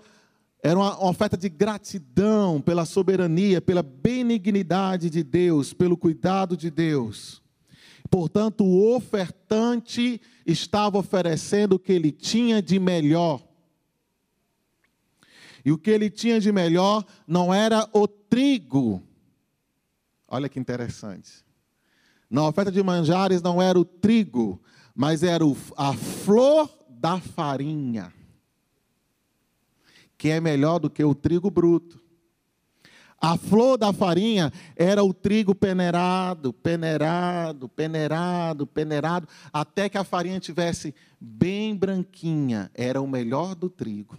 [0.62, 7.42] era uma oferta de gratidão pela soberania, pela benignidade de Deus, pelo cuidado de Deus.
[8.08, 13.42] Portanto, o ofertante estava oferecendo o que ele tinha de melhor.
[15.64, 19.02] E o que ele tinha de melhor não era o trigo.
[20.28, 21.44] Olha que interessante.
[22.28, 24.60] Na oferta de manjares não era o trigo,
[24.94, 25.44] mas era
[25.76, 28.12] a flor da farinha
[30.22, 32.00] que é melhor do que o trigo bruto.
[33.20, 40.38] A flor da farinha era o trigo peneirado, peneirado, peneirado, peneirado, até que a farinha
[40.38, 42.70] tivesse bem branquinha.
[42.72, 44.16] Era o melhor do trigo.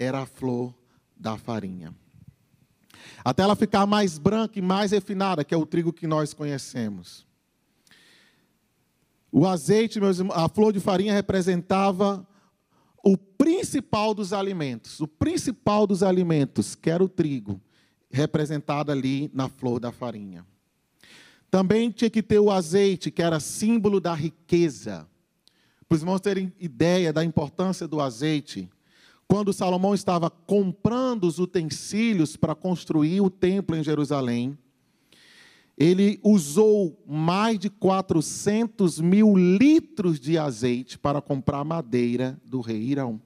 [0.00, 0.74] Era a flor
[1.14, 1.94] da farinha.
[3.22, 7.26] Até ela ficar mais branca e mais refinada, que é o trigo que nós conhecemos.
[9.30, 12.26] O azeite, meus irmãos, a flor de farinha representava
[13.04, 17.60] o principal dos alimentos, o principal dos alimentos, que era o trigo,
[18.10, 20.46] representado ali na flor da farinha.
[21.50, 25.06] Também tinha que ter o azeite, que era símbolo da riqueza.
[25.86, 28.68] Para os irmãos terem ideia da importância do azeite,
[29.30, 34.58] quando Salomão estava comprando os utensílios para construir o templo em Jerusalém,
[35.78, 43.22] ele usou mais de 400 mil litros de azeite para comprar madeira do rei Irão.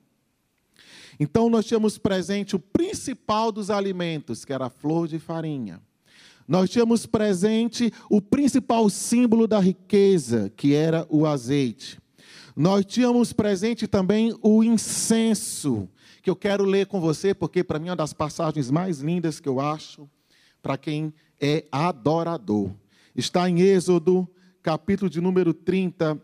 [1.18, 5.80] Então, nós tínhamos presente o principal dos alimentos, que era a flor de farinha.
[6.46, 11.98] Nós tínhamos presente o principal símbolo da riqueza, que era o azeite.
[12.55, 15.88] Nós tínhamos presente também o incenso,
[16.24, 19.38] que eu quero ler com você, porque para mim é uma das passagens mais lindas
[19.38, 20.08] que eu acho,
[20.62, 22.70] para quem é adorador.
[23.14, 24.26] Está em Êxodo,
[24.62, 26.18] capítulo de número 30,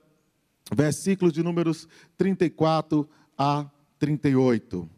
[0.75, 1.87] versículos de números
[2.17, 4.89] 34 a 38,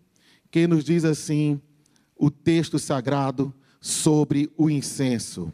[0.52, 1.60] que nos diz assim
[2.16, 5.52] o texto sagrado sobre o incenso.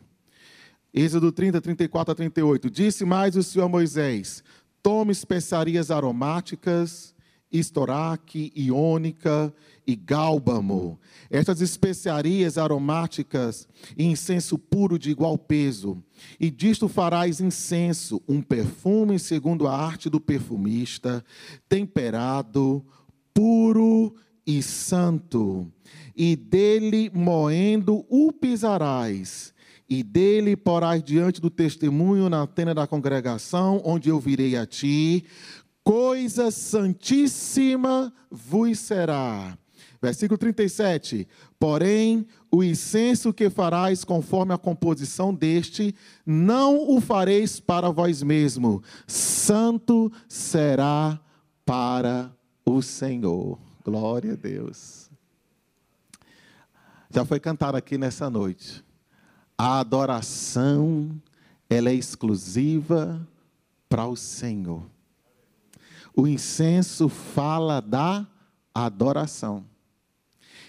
[0.93, 2.69] Êxodo 30, 34 a 38.
[2.69, 4.45] Disse mais o Senhor a Moisés:
[4.83, 7.15] Tome especiarias aromáticas,
[7.51, 9.53] estoraque, iônica
[9.87, 10.99] e gálbamo.
[11.31, 16.03] Estas especiarias aromáticas e incenso puro de igual peso.
[16.39, 21.25] E disto farás incenso, um perfume segundo a arte do perfumista,
[21.69, 22.85] temperado,
[23.33, 24.15] puro
[24.47, 25.71] e santo.
[26.17, 29.55] E dele moendo o pisarás
[29.89, 35.25] e dele porás diante do testemunho na tenda da congregação, onde eu virei a ti,
[35.89, 39.57] coisa santíssima vos será.
[40.03, 41.27] Versículo 37.
[41.59, 45.95] Porém, o incenso que farás conforme a composição deste,
[46.27, 51.19] não o fareis para vós mesmo, santo será
[51.65, 52.31] para
[52.67, 53.59] o Senhor.
[53.83, 55.11] Glória a Deus.
[57.09, 58.85] Já foi cantado aqui nessa noite.
[59.57, 61.19] A adoração,
[61.71, 63.27] ela é exclusiva
[63.89, 64.98] para o Senhor.
[66.19, 68.27] O incenso fala da
[68.75, 69.65] adoração.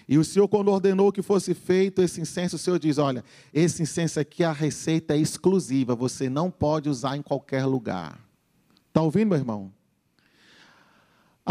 [0.07, 3.81] E o Senhor, quando ordenou que fosse feito esse incenso, o Senhor diz: Olha, esse
[3.81, 8.19] incenso aqui, a receita é exclusiva, você não pode usar em qualquer lugar.
[8.89, 9.73] Está ouvindo, meu irmão?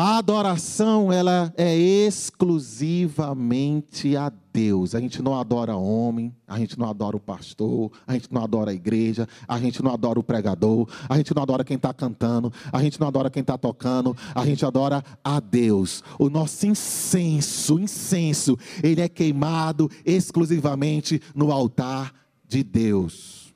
[0.01, 4.95] A adoração, ela é exclusivamente a Deus.
[4.95, 8.71] A gente não adora homem, a gente não adora o pastor, a gente não adora
[8.71, 12.53] a igreja, a gente não adora o pregador, a gente não adora quem está cantando,
[12.73, 16.05] a gente não adora quem está tocando, a gente adora a Deus.
[16.17, 22.15] O nosso incenso, incenso, ele é queimado exclusivamente no altar
[22.47, 23.48] de Deus.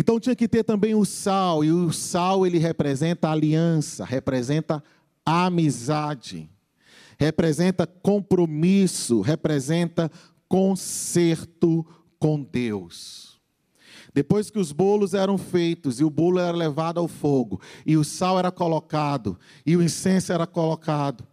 [0.00, 4.80] Então tinha que ter também o sal, e o sal ele representa aliança, representa
[5.26, 6.48] amizade,
[7.18, 10.08] representa compromisso, representa
[10.46, 11.84] conserto
[12.16, 13.40] com Deus.
[14.14, 18.04] Depois que os bolos eram feitos e o bolo era levado ao fogo, e o
[18.04, 19.36] sal era colocado,
[19.66, 21.26] e o incenso era colocado,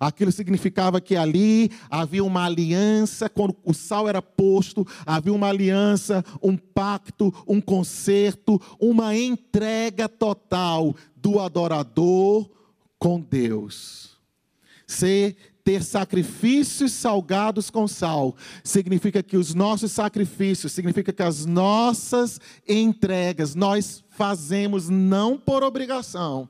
[0.00, 6.24] Aquilo significava que ali havia uma aliança, quando o sal era posto, havia uma aliança,
[6.42, 12.48] um pacto, um concerto, uma entrega total do adorador
[12.98, 14.16] com Deus.
[14.86, 22.38] Ser ter sacrifícios salgados com sal significa que os nossos sacrifícios, significa que as nossas
[22.68, 26.48] entregas nós fazemos não por obrigação,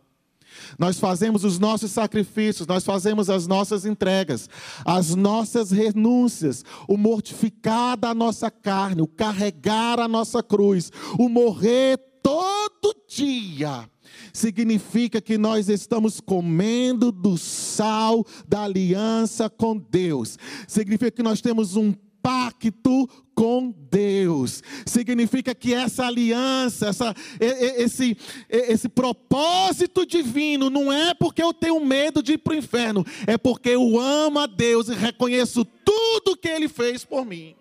[0.78, 4.48] nós fazemos os nossos sacrifícios, nós fazemos as nossas entregas,
[4.84, 11.98] as nossas renúncias, o mortificar da nossa carne, o carregar a nossa cruz, o morrer
[12.22, 13.88] todo dia
[14.32, 20.38] significa que nós estamos comendo do sal da aliança com Deus.
[20.66, 21.94] Significa que nós temos um
[22.24, 24.62] pacto com Deus.
[24.86, 28.16] Significa que essa aliança, essa, esse,
[28.48, 33.36] esse propósito divino, não é porque eu tenho medo de ir para o inferno, é
[33.36, 37.54] porque eu amo a Deus e reconheço tudo que Ele fez por mim.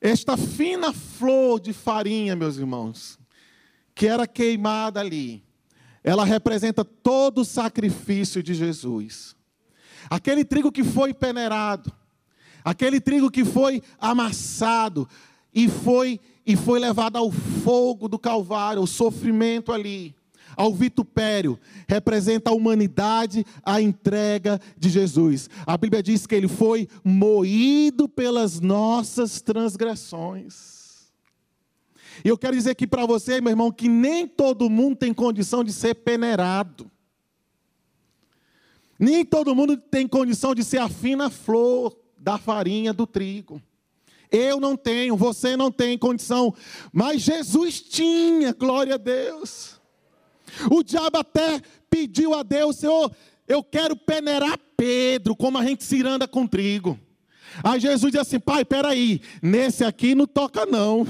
[0.00, 3.18] Esta fina flor de farinha, meus irmãos,
[3.94, 5.44] que era queimada ali,
[6.02, 9.35] ela representa todo o sacrifício de Jesus.
[10.08, 11.92] Aquele trigo que foi peneirado,
[12.64, 15.08] aquele trigo que foi amassado
[15.54, 20.14] e foi e foi levado ao fogo do Calvário, o sofrimento ali,
[20.56, 25.50] ao vitupério, representa a humanidade, a entrega de Jesus.
[25.66, 30.76] A Bíblia diz que ele foi moído pelas nossas transgressões.
[32.24, 35.64] E eu quero dizer aqui para você, meu irmão, que nem todo mundo tem condição
[35.64, 36.90] de ser peneirado.
[38.98, 43.60] Nem todo mundo tem condição de ser a fina flor da farinha do trigo.
[44.30, 46.54] Eu não tenho, você não tem condição,
[46.92, 49.80] mas Jesus tinha, glória a Deus.
[50.70, 53.14] O diabo até pediu a Deus, Senhor,
[53.46, 56.98] eu quero peneirar Pedro, como a gente ciranda com trigo.
[57.62, 61.06] Aí Jesus disse assim: Pai, peraí, nesse aqui não toca não.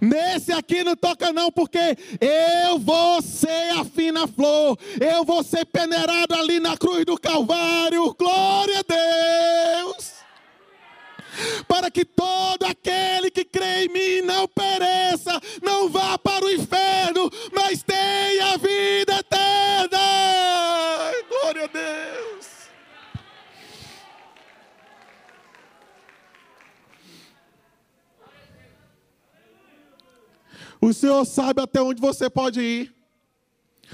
[0.00, 5.64] Nesse aqui não toca não, porque eu vou ser a fina flor, eu vou ser
[5.66, 8.14] peneirado ali na cruz do Calvário.
[8.18, 10.14] Glória a Deus!
[11.66, 17.30] para que todo aquele que crê em mim não pereça, não vá para o inferno,
[17.52, 19.98] mas tenha vida eterna.
[21.28, 22.24] Glória a Deus.
[30.84, 32.94] O Senhor sabe até onde você pode ir.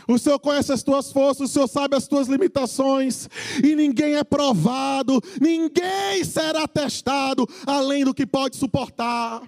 [0.08, 3.28] O Senhor conhece as tuas forças, o Senhor sabe as tuas limitações,
[3.62, 9.40] e ninguém é provado, ninguém será testado além do que pode suportar.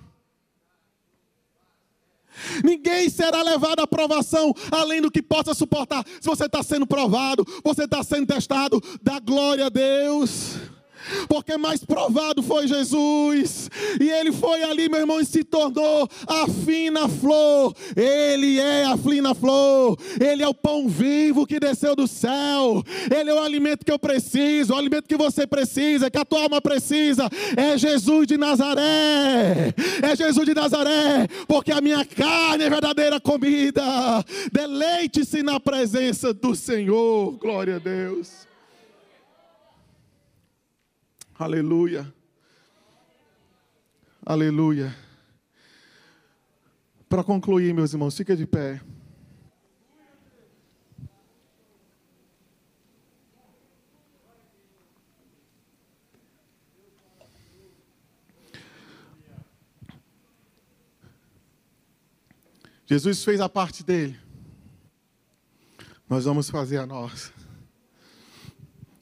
[2.62, 6.04] Ninguém será levado à provação além do que possa suportar.
[6.20, 10.58] Se você está sendo provado, você está sendo testado, dá glória a Deus
[11.28, 16.46] porque mais provado foi Jesus, e ele foi ali, meu irmão, e se tornou a
[16.64, 17.74] fina flor.
[17.96, 22.82] Ele é a fina flor, ele é o pão vivo que desceu do céu,
[23.14, 26.42] ele é o alimento que eu preciso, o alimento que você precisa, que a tua
[26.42, 32.70] alma precisa, é Jesus de Nazaré, é Jesus de Nazaré, porque a minha carne é
[32.70, 33.82] verdadeira comida.
[34.52, 38.51] Deleite-se na presença do Senhor, glória a Deus.
[41.38, 42.12] Aleluia.
[44.24, 44.94] Aleluia.
[47.08, 48.80] Para concluir, meus irmãos, fica de pé.
[62.86, 64.20] Jesus fez a parte dele.
[66.08, 67.32] Nós vamos fazer a nossa.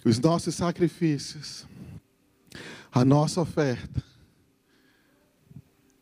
[0.05, 1.67] Os nossos sacrifícios
[2.93, 4.03] a nossa oferta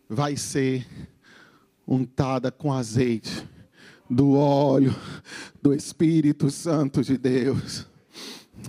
[0.09, 0.87] vai ser
[1.87, 3.47] untada com azeite
[4.09, 4.95] do óleo
[5.61, 7.87] do Espírito Santo de Deus.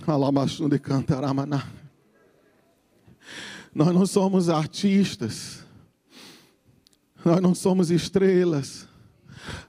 [0.06, 1.66] Alamachunde cantaramaná.
[3.74, 5.64] Nós não somos artistas,
[7.24, 8.88] nós não somos estrelas,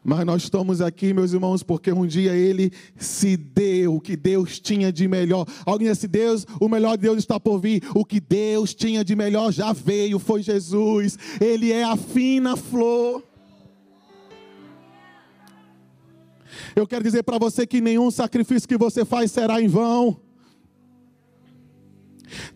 [0.04, 4.60] mas nós estamos aqui, meus irmãos, porque um dia ele se deu o que Deus
[4.60, 5.46] tinha de melhor.
[5.64, 7.84] Alguém disse: Deus, o melhor de Deus está por vir.
[7.94, 11.20] O que Deus tinha de melhor já veio, foi Jesus.
[11.40, 13.24] Ele é a fina flor.
[16.76, 20.20] Eu quero dizer para você que nenhum sacrifício que você faz será em vão.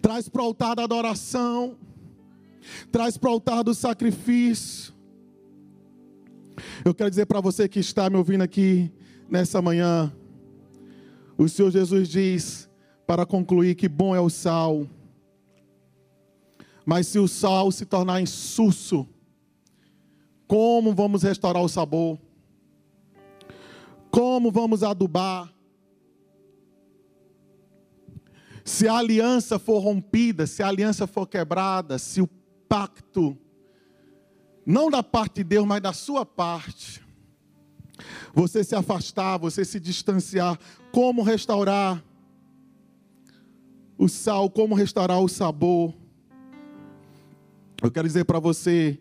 [0.02, 1.78] Traz para o altar da adoração.
[2.92, 4.95] Traz para o altar do sacrifício.
[6.84, 8.92] Eu quero dizer para você que está me ouvindo aqui
[9.30, 10.14] nessa manhã,
[11.38, 12.70] o Senhor Jesus diz,
[13.06, 14.88] para concluir, que bom é o sal,
[16.86, 19.08] mas se o sal se tornar insulso,
[20.48, 22.20] como vamos restaurar o sabor?
[24.12, 25.52] Como vamos adubar?
[28.64, 32.28] Se a aliança for rompida, se a aliança for quebrada, se o
[32.68, 33.38] pacto
[34.66, 37.04] não da parte de Deus, mas da sua parte.
[38.34, 40.60] Você se afastar, você se distanciar,
[40.92, 42.04] como restaurar
[43.98, 45.94] o sal, como restaurar o sabor.
[47.82, 49.00] Eu quero dizer para você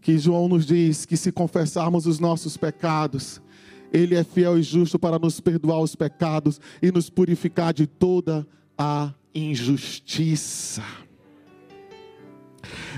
[0.00, 3.40] que João nos diz que se confessarmos os nossos pecados,
[3.92, 8.46] Ele é fiel e justo para nos perdoar os pecados e nos purificar de toda
[8.76, 10.82] a injustiça.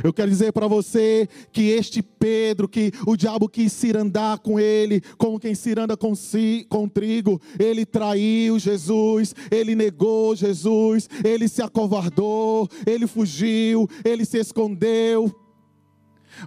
[0.03, 5.01] Eu quero dizer para você que este Pedro, que o diabo quis cirandar com ele,
[5.18, 11.62] como quem ciranda com, si, com trigo, ele traiu Jesus, ele negou Jesus, ele se
[11.62, 15.33] acovardou, ele fugiu, ele se escondeu.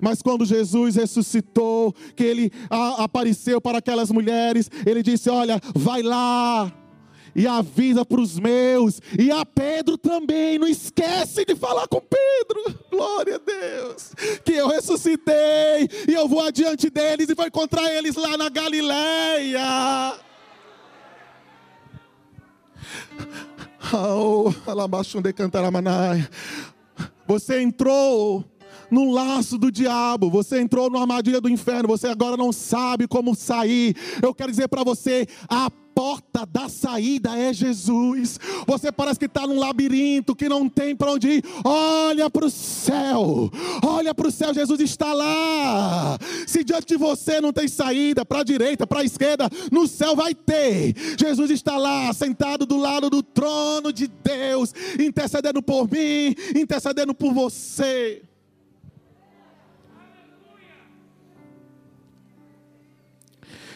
[0.02, 2.52] Mas quando Jesus ressuscitou, que ele
[2.98, 6.72] apareceu para aquelas mulheres, ele disse: Olha, vai lá
[7.36, 10.58] e avisa para os meus, e a Pedro também.
[10.58, 12.80] Não esquece de falar com Pedro.
[12.90, 14.14] Glória a Deus.
[14.44, 20.16] Que eu ressuscitei e eu vou adiante deles e vou encontrar eles lá na Galileia.
[23.94, 24.52] Oh,
[27.28, 28.44] Você entrou
[28.90, 33.36] no laço do diabo, você entrou na armadilha do inferno, você agora não sabe como
[33.36, 33.96] sair.
[34.22, 38.38] Eu quero dizer para você: a porta da saída é Jesus.
[38.68, 41.44] Você parece que está num labirinto que não tem para onde ir.
[41.64, 43.50] Olha para o céu,
[43.82, 46.18] olha para o céu, Jesus está lá.
[46.46, 50.16] Se diante de você não tem saída, para a direita, para a esquerda, no céu
[50.16, 50.94] vai ter.
[51.18, 57.34] Jesus está lá, sentado do lado do trono de Deus, intercedendo por mim, intercedendo por
[57.34, 58.22] você.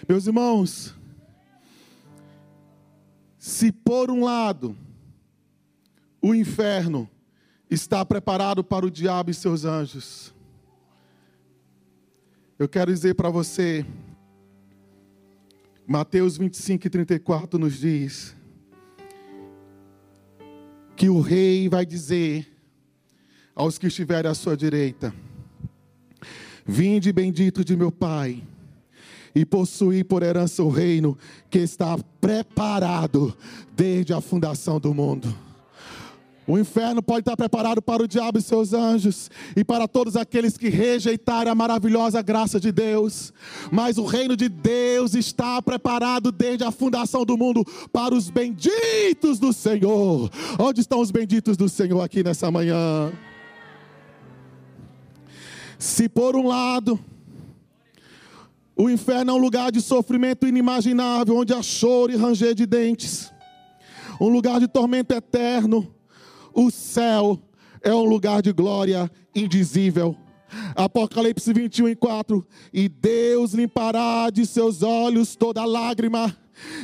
[0.09, 0.95] Meus irmãos,
[3.37, 4.75] se por um lado
[6.19, 7.07] o inferno
[7.69, 10.33] está preparado para o diabo e seus anjos,
[12.57, 13.85] eu quero dizer para você,
[15.85, 18.35] Mateus 25 e 34 nos diz
[20.95, 22.51] que o rei vai dizer
[23.53, 25.13] aos que estiverem à sua direita:
[26.65, 28.41] Vinde bendito de meu Pai
[29.33, 31.17] e possuir por herança o reino
[31.49, 33.35] que está preparado
[33.75, 35.33] desde a fundação do mundo.
[36.49, 40.57] O inferno pode estar preparado para o diabo e seus anjos e para todos aqueles
[40.57, 43.31] que rejeitarem a maravilhosa graça de Deus.
[43.71, 47.63] Mas o reino de Deus está preparado desde a fundação do mundo
[47.93, 50.31] para os benditos do Senhor.
[50.57, 53.13] Onde estão os benditos do Senhor aqui nessa manhã?
[55.77, 56.99] Se por um lado
[58.79, 63.29] o inferno é um lugar de sofrimento inimaginável, onde há choro e ranger de dentes.
[64.21, 65.93] Um lugar de tormento eterno.
[66.53, 67.37] O céu
[67.81, 70.15] é um lugar de glória indizível.
[70.77, 72.47] Apocalipse 21 e 4.
[72.71, 76.33] E Deus limpará de seus olhos toda lágrima.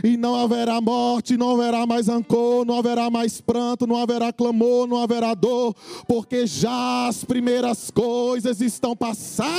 [0.03, 4.85] E não haverá morte, não haverá mais rancor, não haverá mais pranto, não haverá clamor,
[4.85, 5.73] não haverá dor,
[6.05, 9.55] porque já as primeiras coisas estão passadas.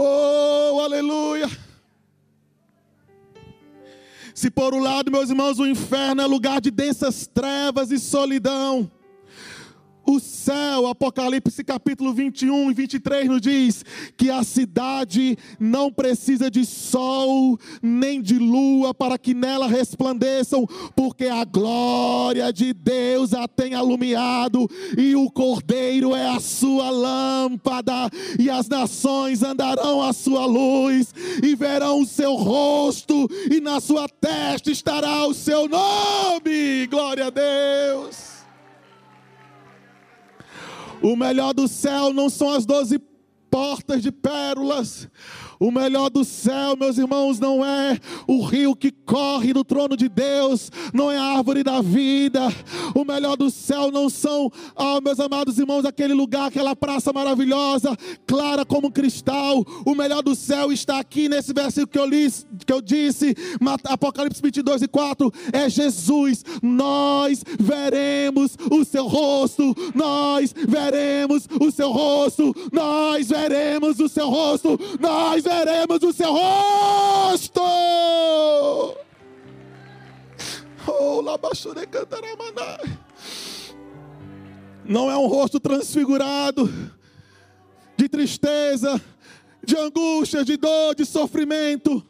[0.00, 1.50] Oh, aleluia!
[4.32, 8.88] Se por um lado, meus irmãos, o inferno é lugar de densas trevas e solidão,
[10.08, 13.84] o céu, Apocalipse capítulo 21 e 23 nos diz
[14.16, 21.26] que a cidade não precisa de sol nem de lua para que nela resplandeçam, porque
[21.26, 28.48] a glória de Deus a tem alumiado e o cordeiro é a sua lâmpada, e
[28.48, 34.70] as nações andarão à sua luz e verão o seu rosto, e na sua testa
[34.70, 36.86] estará o seu nome.
[36.86, 38.27] Glória a Deus.
[41.02, 42.98] O melhor do céu não são as doze
[43.50, 45.08] portas de pérolas.
[45.60, 50.08] O melhor do céu, meus irmãos, não é o rio que corre do trono de
[50.08, 52.40] Deus, não é a árvore da vida.
[52.94, 57.96] O melhor do céu não são, oh, meus amados irmãos, aquele lugar, aquela praça maravilhosa,
[58.26, 59.64] clara como cristal.
[59.84, 62.30] O melhor do céu está aqui nesse versículo que eu, li,
[62.64, 63.34] que eu disse,
[63.84, 66.44] Apocalipse 22 e 4, é Jesus.
[66.62, 74.78] Nós veremos o seu rosto, nós veremos o seu rosto, nós veremos o seu rosto,
[75.00, 77.62] nós veremos o seu rosto.
[80.86, 81.22] Oh,
[84.84, 86.70] Não é um rosto transfigurado
[87.96, 89.00] de tristeza,
[89.64, 92.04] de angústia, de dor, de sofrimento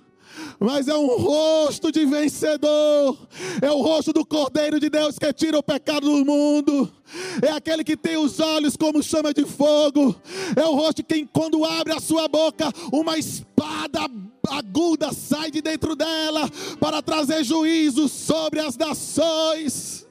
[0.60, 3.16] mas é um rosto de vencedor,
[3.62, 6.92] é o rosto do Cordeiro de Deus que tira o pecado do mundo,
[7.40, 10.16] é aquele que tem os olhos como chama de fogo,
[10.56, 14.10] é o rosto que, quando abre a sua boca, uma espada
[14.48, 16.48] aguda sai de dentro dela
[16.80, 20.06] para trazer juízo sobre as nações.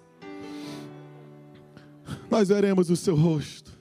[2.30, 3.76] Nós veremos o seu rosto.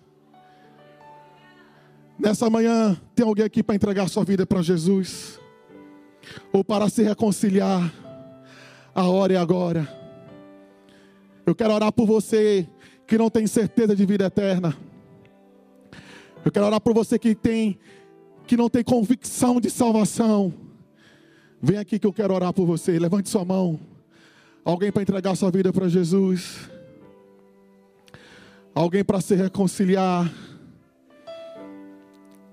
[2.18, 5.38] Nessa manhã, tem alguém aqui para entregar sua vida para Jesus?
[6.52, 7.92] Ou para se reconciliar,
[8.94, 9.88] a hora é agora.
[11.44, 12.66] Eu quero orar por você
[13.06, 14.76] que não tem certeza de vida eterna.
[16.44, 17.78] Eu quero orar por você que tem
[18.46, 20.54] que não tem convicção de salvação.
[21.60, 22.98] Vem aqui que eu quero orar por você.
[22.98, 23.80] Levante sua mão.
[24.64, 26.70] Alguém para entregar sua vida para Jesus.
[28.74, 30.32] Alguém para se reconciliar.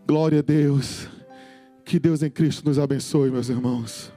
[0.07, 1.12] Glória a Deus.
[1.83, 4.12] Que Deus em Cristo nos abençoe, meus irmãos.